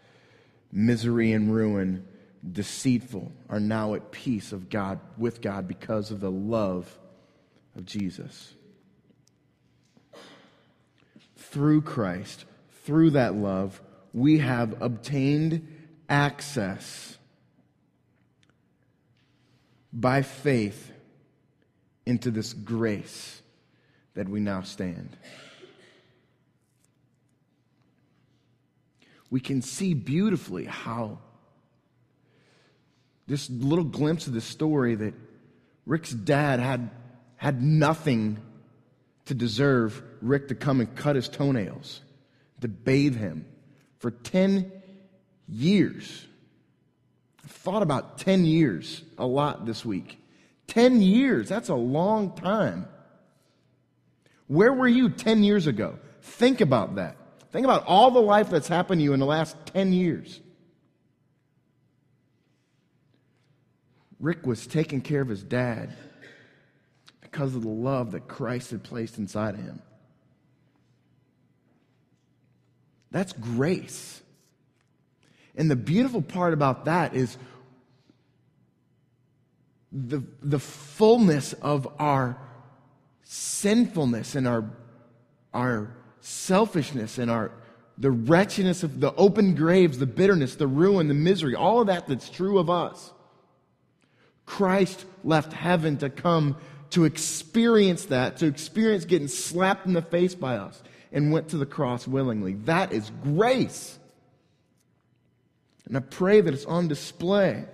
misery 0.72 1.32
and 1.32 1.54
ruin, 1.54 2.06
deceitful, 2.52 3.32
are 3.50 3.60
now 3.60 3.94
at 3.94 4.12
peace 4.12 4.52
of 4.52 4.70
God 4.70 5.00
with 5.18 5.42
God 5.42 5.68
because 5.68 6.12
of 6.12 6.20
the 6.20 6.32
love 6.32 7.00
of 7.76 7.86
Jesus. 7.86 8.54
Through 11.38 11.82
Christ, 11.82 12.46
through 12.84 13.12
that 13.12 13.36
love, 13.36 13.82
we 14.14 14.40
have 14.40 14.82
obtained 14.82 15.68
access 16.10 17.18
by 19.92 20.22
faith 20.22 20.92
into 22.06 22.32
this 22.32 22.54
grace 22.54 23.42
that 24.16 24.28
we 24.28 24.40
now 24.40 24.62
stand. 24.62 25.16
We 29.30 29.40
can 29.40 29.62
see 29.62 29.94
beautifully 29.94 30.66
how 30.66 31.20
this 33.26 33.50
little 33.50 33.86
glimpse 33.86 34.28
of 34.28 34.34
the 34.34 34.42
story 34.42 34.96
that 34.96 35.14
Rick's 35.86 36.12
dad 36.12 36.60
had, 36.60 36.90
had 37.44 37.62
nothing 37.62 38.38
to 39.26 39.34
deserve 39.34 40.02
Rick 40.22 40.48
to 40.48 40.56
come 40.56 40.80
and 40.80 40.96
cut 40.96 41.18
his 41.18 41.28
toenails, 41.28 42.00
to 42.62 42.70
bathe 42.70 43.18
him 43.18 43.46
for 44.00 44.12
10 44.12 44.72
years. 45.50 46.26
I 47.44 47.48
thought 47.50 47.82
about 47.82 48.18
10 48.18 48.46
years 48.46 49.02
a 49.18 49.26
lot 49.26 49.66
this 49.66 49.84
week. 49.84 50.24
10 50.68 51.02
years, 51.02 51.50
that's 51.50 51.68
a 51.68 51.76
long 51.76 52.34
time. 52.34 52.88
Where 54.48 54.72
were 54.72 54.88
you 54.88 55.10
10 55.10 55.44
years 55.44 55.68
ago? 55.68 56.00
Think 56.22 56.62
about 56.62 56.96
that. 56.96 57.18
Think 57.52 57.66
about 57.66 57.84
all 57.86 58.12
the 58.12 58.22
life 58.22 58.50
that's 58.52 58.70
happened 58.70 59.00
to 59.02 59.04
you 59.04 59.12
in 59.12 59.20
the 59.20 59.26
last 59.26 59.58
10 59.66 59.92
years. 59.92 60.40
Rick 64.22 64.48
was 64.48 64.66
taking 64.66 65.02
care 65.02 65.22
of 65.22 65.28
his 65.28 65.44
dad 65.44 65.94
because 67.34 67.56
of 67.56 67.64
the 67.64 67.68
love 67.68 68.12
that 68.12 68.28
Christ 68.28 68.70
had 68.70 68.84
placed 68.84 69.18
inside 69.18 69.56
of 69.56 69.62
him. 69.62 69.82
That's 73.10 73.34
grace. 73.34 74.22
And 75.56 75.70
the 75.70 75.76
beautiful 75.76 76.22
part 76.22 76.54
about 76.54 76.86
that 76.86 77.16
is 77.16 77.36
the, 79.92 80.22
the 80.44 80.60
fullness 80.60 81.54
of 81.54 81.88
our 81.98 82.38
sinfulness 83.24 84.36
and 84.36 84.48
our, 84.48 84.70
our 85.56 85.92
selfishness 86.22 87.18
and 87.18 87.32
our 87.32 87.52
the 87.96 88.10
wretchedness 88.10 88.82
of 88.82 89.00
the 89.00 89.14
open 89.14 89.54
graves, 89.54 90.00
the 90.00 90.08
bitterness, 90.08 90.56
the 90.56 90.66
ruin, 90.66 91.08
the 91.08 91.14
misery, 91.14 91.54
all 91.54 91.82
of 91.82 91.88
that 91.88 92.08
that's 92.08 92.28
true 92.28 92.58
of 92.58 92.68
us. 92.68 93.12
Christ 94.48 95.06
left 95.24 95.54
heaven 95.54 95.98
to 95.98 96.10
come 96.10 96.58
to 96.94 97.06
experience 97.06 98.06
that, 98.06 98.38
to 98.38 98.46
experience 98.46 99.06
getting 99.06 99.28
slapped 99.28 99.88
in 99.88 99.94
the 99.94 100.02
face 100.02 100.36
by 100.36 100.58
us, 100.58 100.82
and 101.12 101.32
went 101.32 101.50
to 101.50 101.58
the 101.58 101.66
cross 101.66 102.08
willingly. 102.08 102.54
That 102.54 102.92
is 102.92 103.12
grace. 103.24 103.98
And 105.86 105.98
I 105.98 106.02
pray 106.02 106.42
that 106.42 106.54
it's 106.54 106.66
on 106.66 106.88
display. 106.88 107.66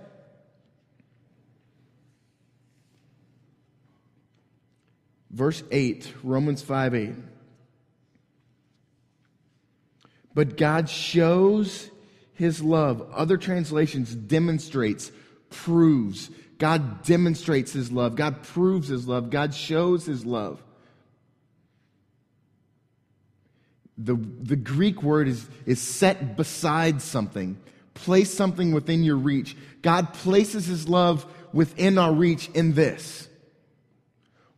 Verse 5.30 5.62
8, 5.70 6.14
Romans 6.22 6.62
5 6.62 6.94
8. 6.94 7.10
But 10.34 10.56
God 10.56 10.88
shows 10.88 11.90
his 12.32 12.62
love. 12.62 13.06
Other 13.12 13.36
translations 13.36 14.14
demonstrates, 14.14 15.12
proves. 15.50 16.30
God 16.58 17.02
demonstrates 17.04 17.72
his 17.72 17.90
love. 17.90 18.16
God 18.16 18.42
proves 18.42 18.88
his 18.88 19.06
love. 19.06 19.30
God 19.30 19.54
shows 19.54 20.06
his 20.06 20.24
love. 20.24 20.62
The, 23.98 24.14
the 24.14 24.56
Greek 24.56 25.02
word 25.02 25.28
is, 25.28 25.46
is 25.66 25.80
set 25.80 26.36
beside 26.36 27.02
something, 27.02 27.58
place 27.92 28.32
something 28.32 28.72
within 28.72 29.02
your 29.02 29.16
reach. 29.16 29.56
God 29.82 30.14
places 30.14 30.66
his 30.66 30.88
love 30.88 31.26
within 31.52 31.98
our 31.98 32.12
reach 32.12 32.48
in 32.50 32.74
this 32.74 33.28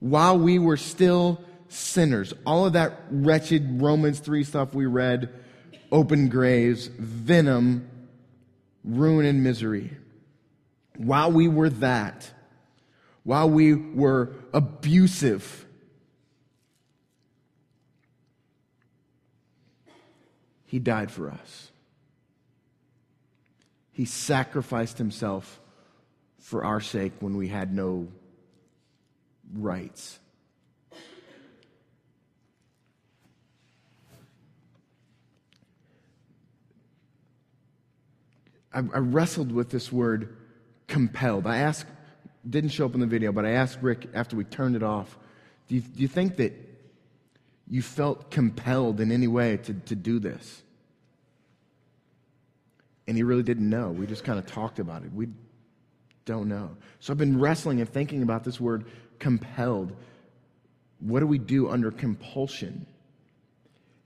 while 0.03 0.37
we 0.37 0.59
were 0.59 0.77
still 0.77 1.41
sinners. 1.69 2.35
All 2.45 2.67
of 2.67 2.73
that 2.73 3.05
wretched 3.11 3.81
Romans 3.81 4.19
3 4.19 4.43
stuff 4.43 4.75
we 4.75 4.87
read 4.87 5.31
open 5.93 6.29
graves, 6.29 6.89
venom, 6.89 7.89
ruin, 8.83 9.27
and 9.27 9.45
misery. 9.45 9.97
While 10.97 11.33
we 11.33 11.49
were 11.49 11.71
that, 11.71 12.31
while 13.25 13.49
we 13.49 13.75
were 13.75 14.35
abusive, 14.53 15.67
He 20.67 20.79
died 20.79 21.11
for 21.11 21.31
us. 21.31 21.71
He 23.93 24.07
sacrificed 24.07 24.97
Himself 24.97 25.61
for 26.39 26.65
our 26.65 26.81
sake 26.81 27.13
when 27.21 27.37
we 27.37 27.49
had 27.49 27.75
no 27.75 28.09
rights. 29.55 30.19
I, 38.75 38.81
wrestled 38.81 39.53
with 39.53 39.69
this 39.69 39.93
word 39.93 40.35
compelled. 40.93 41.47
I 41.47 41.57
asked, 41.57 41.87
didn't 42.49 42.69
show 42.71 42.85
up 42.85 42.93
in 42.93 43.01
the 43.01 43.07
video, 43.07 43.33
but 43.33 43.47
I 43.47 43.53
asked 43.53 43.79
Rick 43.81 44.11
after 44.13 44.37
we 44.37 44.45
turned 44.45 44.77
it 44.77 44.83
off, 44.83 45.19
do 45.67 45.77
you, 45.77 45.81
do 45.81 46.03
you 46.03 46.09
think 46.09 46.37
that 46.37 46.53
you 47.67 47.81
felt 47.81 48.31
compelled 48.31 49.01
in 49.01 49.11
any 49.11 49.27
way 49.27 49.57
to, 49.57 49.73
to 49.73 49.95
do 49.95 50.19
this? 50.19 50.63
And 53.09 53.17
he 53.17 53.23
really 53.23 53.43
didn't 53.43 53.69
know. 53.71 53.88
We 53.88 54.07
just 54.07 54.23
kind 54.23 54.38
of 54.38 54.45
talked 54.45 54.79
about 54.81 55.03
it. 55.03 55.15
We 55.15 55.29
don't 56.27 56.47
know. 56.47 56.77
So 57.01 57.11
I've 57.11 57.19
been 57.19 57.40
wrestling 57.40 57.81
and 57.81 57.88
thinking 57.88 58.23
about 58.23 58.45
this 58.45 58.61
word 58.61 58.85
compelled. 59.19 59.97
What 61.01 61.21
do 61.21 61.27
we 61.27 61.38
do 61.38 61.71
under 61.71 61.90
compulsion? 61.90 62.85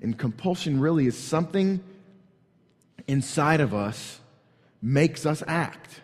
And 0.01 0.16
compulsion 0.16 0.78
really 0.78 1.09
is 1.09 1.18
something 1.18 1.82
inside 3.09 3.61
of 3.61 3.74
us 3.74 4.20
makes 4.80 5.26
us 5.26 5.43
act. 5.49 6.03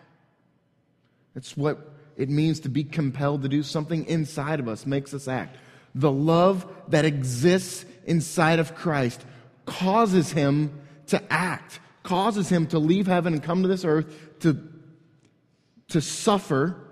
That's 1.33 1.57
what 1.57 1.91
it 2.15 2.29
means 2.29 2.61
to 2.61 2.69
be 2.69 2.83
compelled 2.83 3.43
to 3.43 3.49
do. 3.49 3.63
Something 3.63 4.05
inside 4.05 4.59
of 4.59 4.67
us 4.67 4.85
makes 4.85 5.13
us 5.13 5.27
act. 5.27 5.57
The 5.95 6.11
love 6.11 6.67
that 6.89 7.05
exists 7.05 7.85
inside 8.05 8.59
of 8.59 8.75
Christ 8.75 9.23
causes 9.65 10.31
him 10.31 10.81
to 11.07 11.21
act, 11.31 11.79
causes 12.03 12.49
him 12.49 12.67
to 12.67 12.79
leave 12.79 13.07
heaven 13.07 13.33
and 13.33 13.43
come 13.43 13.61
to 13.61 13.67
this 13.67 13.85
earth 13.85 14.39
to, 14.41 14.57
to 15.89 16.01
suffer 16.01 16.83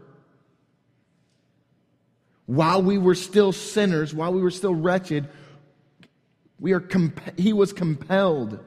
while 2.51 2.81
we 2.81 2.97
were 2.97 3.15
still 3.15 3.53
sinners, 3.53 4.13
while 4.13 4.33
we 4.33 4.41
were 4.41 4.51
still 4.51 4.75
wretched, 4.75 5.29
we 6.59 6.73
are 6.73 6.81
comp- 6.81 7.39
he 7.39 7.53
was 7.53 7.71
compelled 7.71 8.59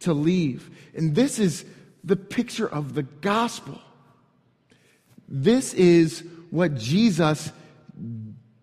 to 0.00 0.12
leave. 0.12 0.70
And 0.94 1.14
this 1.14 1.38
is 1.38 1.64
the 2.04 2.16
picture 2.16 2.68
of 2.68 2.92
the 2.92 3.02
gospel. 3.02 3.80
This 5.34 5.72
is 5.72 6.22
what 6.50 6.76
Jesus 6.76 7.50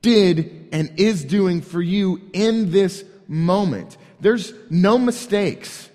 did 0.03 0.69
and 0.71 0.99
is 0.99 1.25
doing 1.25 1.61
for 1.61 1.81
you 1.81 2.21
in 2.31 2.71
this 2.71 3.03
moment. 3.27 3.97
There's 4.19 4.53
no 4.69 4.99
mistakes. 4.99 5.89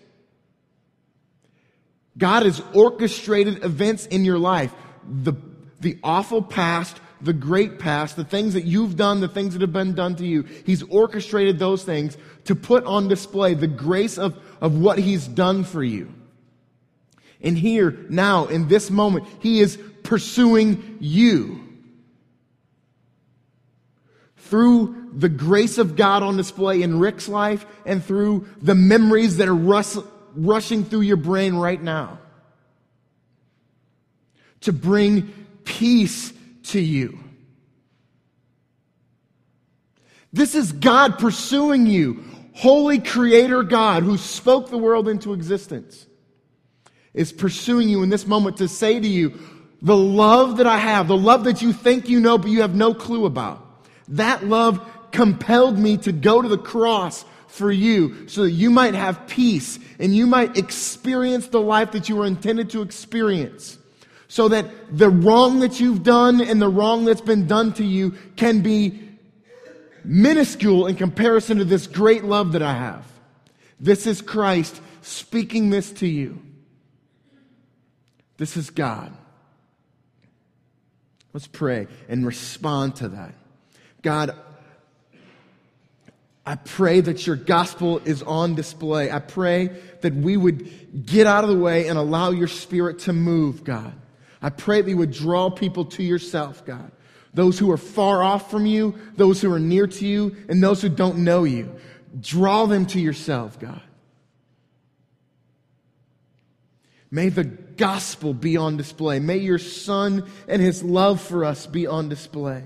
God 2.18 2.44
has 2.44 2.60
orchestrated 2.74 3.64
events 3.64 4.06
in 4.06 4.24
your 4.24 4.38
life. 4.38 4.74
The, 5.08 5.34
the 5.80 5.96
awful 6.02 6.42
past, 6.42 7.00
the 7.20 7.32
great 7.32 7.78
past, 7.78 8.16
the 8.16 8.24
things 8.24 8.54
that 8.54 8.64
you've 8.64 8.96
done, 8.96 9.20
the 9.20 9.28
things 9.28 9.52
that 9.54 9.62
have 9.62 9.72
been 9.72 9.94
done 9.94 10.16
to 10.16 10.26
you. 10.26 10.42
He's 10.66 10.82
orchestrated 10.82 11.60
those 11.60 11.84
things 11.84 12.16
to 12.46 12.56
put 12.56 12.84
on 12.84 13.06
display 13.06 13.54
the 13.54 13.68
grace 13.68 14.18
of, 14.18 14.36
of 14.60 14.76
what 14.76 14.98
He's 14.98 15.28
done 15.28 15.62
for 15.62 15.84
you. 15.84 16.12
And 17.44 17.58
here, 17.58 17.96
now, 18.08 18.46
in 18.46 18.68
this 18.68 18.90
moment, 18.90 19.26
He 19.40 19.60
is 19.60 19.78
pursuing 20.02 20.96
you. 20.98 21.60
Through 24.36 25.10
the 25.12 25.28
grace 25.28 25.76
of 25.76 25.94
God 25.94 26.22
on 26.22 26.38
display 26.38 26.82
in 26.82 26.98
Rick's 26.98 27.28
life 27.28 27.66
and 27.84 28.02
through 28.02 28.48
the 28.62 28.74
memories 28.74 29.36
that 29.36 29.48
are 29.48 29.54
rus- 29.54 29.98
rushing 30.34 30.84
through 30.84 31.02
your 31.02 31.18
brain 31.18 31.54
right 31.54 31.80
now. 31.80 32.18
To 34.62 34.72
bring 34.72 35.32
peace 35.64 36.32
to 36.64 36.80
you. 36.80 37.18
This 40.32 40.54
is 40.54 40.72
God 40.72 41.18
pursuing 41.18 41.86
you. 41.86 42.24
Holy 42.54 43.00
Creator 43.00 43.64
God 43.64 44.02
who 44.02 44.16
spoke 44.16 44.70
the 44.70 44.78
world 44.78 45.08
into 45.08 45.34
existence 45.34 46.06
is 47.14 47.32
pursuing 47.32 47.88
you 47.88 48.02
in 48.02 48.10
this 48.10 48.26
moment 48.26 48.56
to 48.58 48.68
say 48.68 49.00
to 49.00 49.08
you, 49.08 49.32
the 49.80 49.96
love 49.96 50.56
that 50.56 50.66
I 50.66 50.78
have, 50.78 51.08
the 51.08 51.16
love 51.16 51.44
that 51.44 51.62
you 51.62 51.72
think 51.72 52.08
you 52.08 52.20
know 52.20 52.38
but 52.38 52.50
you 52.50 52.62
have 52.62 52.74
no 52.74 52.92
clue 52.92 53.26
about, 53.26 53.64
that 54.08 54.44
love 54.44 54.84
compelled 55.12 55.78
me 55.78 55.96
to 55.98 56.12
go 56.12 56.42
to 56.42 56.48
the 56.48 56.58
cross 56.58 57.24
for 57.46 57.70
you 57.70 58.28
so 58.28 58.42
that 58.42 58.50
you 58.50 58.68
might 58.68 58.94
have 58.94 59.26
peace 59.28 59.78
and 60.00 60.14
you 60.14 60.26
might 60.26 60.58
experience 60.58 61.46
the 61.48 61.60
life 61.60 61.92
that 61.92 62.08
you 62.08 62.16
were 62.16 62.26
intended 62.26 62.70
to 62.70 62.82
experience. 62.82 63.78
So 64.26 64.48
that 64.48 64.66
the 64.90 65.08
wrong 65.08 65.60
that 65.60 65.78
you've 65.78 66.02
done 66.02 66.40
and 66.40 66.60
the 66.60 66.68
wrong 66.68 67.04
that's 67.04 67.20
been 67.20 67.46
done 67.46 67.72
to 67.74 67.84
you 67.84 68.14
can 68.36 68.62
be 68.62 69.08
minuscule 70.02 70.88
in 70.88 70.96
comparison 70.96 71.58
to 71.58 71.64
this 71.64 71.86
great 71.86 72.24
love 72.24 72.52
that 72.52 72.62
I 72.62 72.72
have. 72.72 73.06
This 73.78 74.06
is 74.06 74.20
Christ 74.20 74.80
speaking 75.02 75.70
this 75.70 75.92
to 75.92 76.08
you. 76.08 76.42
This 78.36 78.56
is 78.56 78.70
God. 78.70 79.12
Let's 81.32 81.46
pray 81.46 81.88
and 82.08 82.26
respond 82.26 82.96
to 82.96 83.08
that. 83.08 83.34
God, 84.02 84.36
I 86.46 86.56
pray 86.56 87.00
that 87.00 87.26
your 87.26 87.36
gospel 87.36 87.98
is 88.04 88.22
on 88.22 88.54
display. 88.54 89.10
I 89.10 89.18
pray 89.18 89.70
that 90.02 90.14
we 90.14 90.36
would 90.36 91.06
get 91.06 91.26
out 91.26 91.42
of 91.42 91.50
the 91.50 91.58
way 91.58 91.88
and 91.88 91.98
allow 91.98 92.30
your 92.30 92.48
spirit 92.48 93.00
to 93.00 93.12
move, 93.12 93.64
God. 93.64 93.92
I 94.42 94.50
pray 94.50 94.82
that 94.82 94.90
you 94.90 94.98
would 94.98 95.12
draw 95.12 95.48
people 95.48 95.86
to 95.86 96.02
yourself, 96.02 96.64
God. 96.66 96.92
Those 97.32 97.58
who 97.58 97.70
are 97.72 97.78
far 97.78 98.22
off 98.22 98.50
from 98.50 98.66
you, 98.66 98.94
those 99.16 99.40
who 99.40 99.52
are 99.52 99.58
near 99.58 99.86
to 99.86 100.06
you, 100.06 100.36
and 100.48 100.62
those 100.62 100.82
who 100.82 100.88
don't 100.88 101.18
know 101.18 101.44
you. 101.44 101.74
Draw 102.20 102.66
them 102.66 102.86
to 102.86 103.00
yourself, 103.00 103.58
God. 103.58 103.80
May 107.10 107.30
the 107.30 107.44
gospel 107.76 108.34
be 108.34 108.56
on 108.56 108.76
display. 108.76 109.18
May 109.18 109.38
your 109.38 109.58
son 109.58 110.28
and 110.48 110.60
his 110.60 110.82
love 110.82 111.20
for 111.20 111.44
us 111.44 111.66
be 111.66 111.86
on 111.86 112.08
display. 112.08 112.64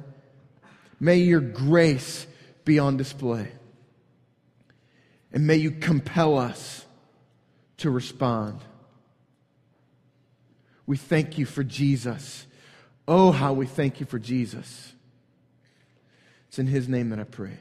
May 1.00 1.16
your 1.16 1.40
grace 1.40 2.26
be 2.64 2.78
on 2.78 2.96
display. 2.96 3.52
And 5.32 5.46
may 5.46 5.56
you 5.56 5.70
compel 5.70 6.38
us 6.38 6.84
to 7.78 7.90
respond. 7.90 8.60
We 10.86 10.96
thank 10.96 11.38
you 11.38 11.46
for 11.46 11.62
Jesus. 11.62 12.46
Oh, 13.06 13.30
how 13.30 13.52
we 13.52 13.66
thank 13.66 14.00
you 14.00 14.06
for 14.06 14.18
Jesus. 14.18 14.92
It's 16.48 16.58
in 16.58 16.66
his 16.66 16.88
name 16.88 17.10
that 17.10 17.20
I 17.20 17.24
pray. 17.24 17.58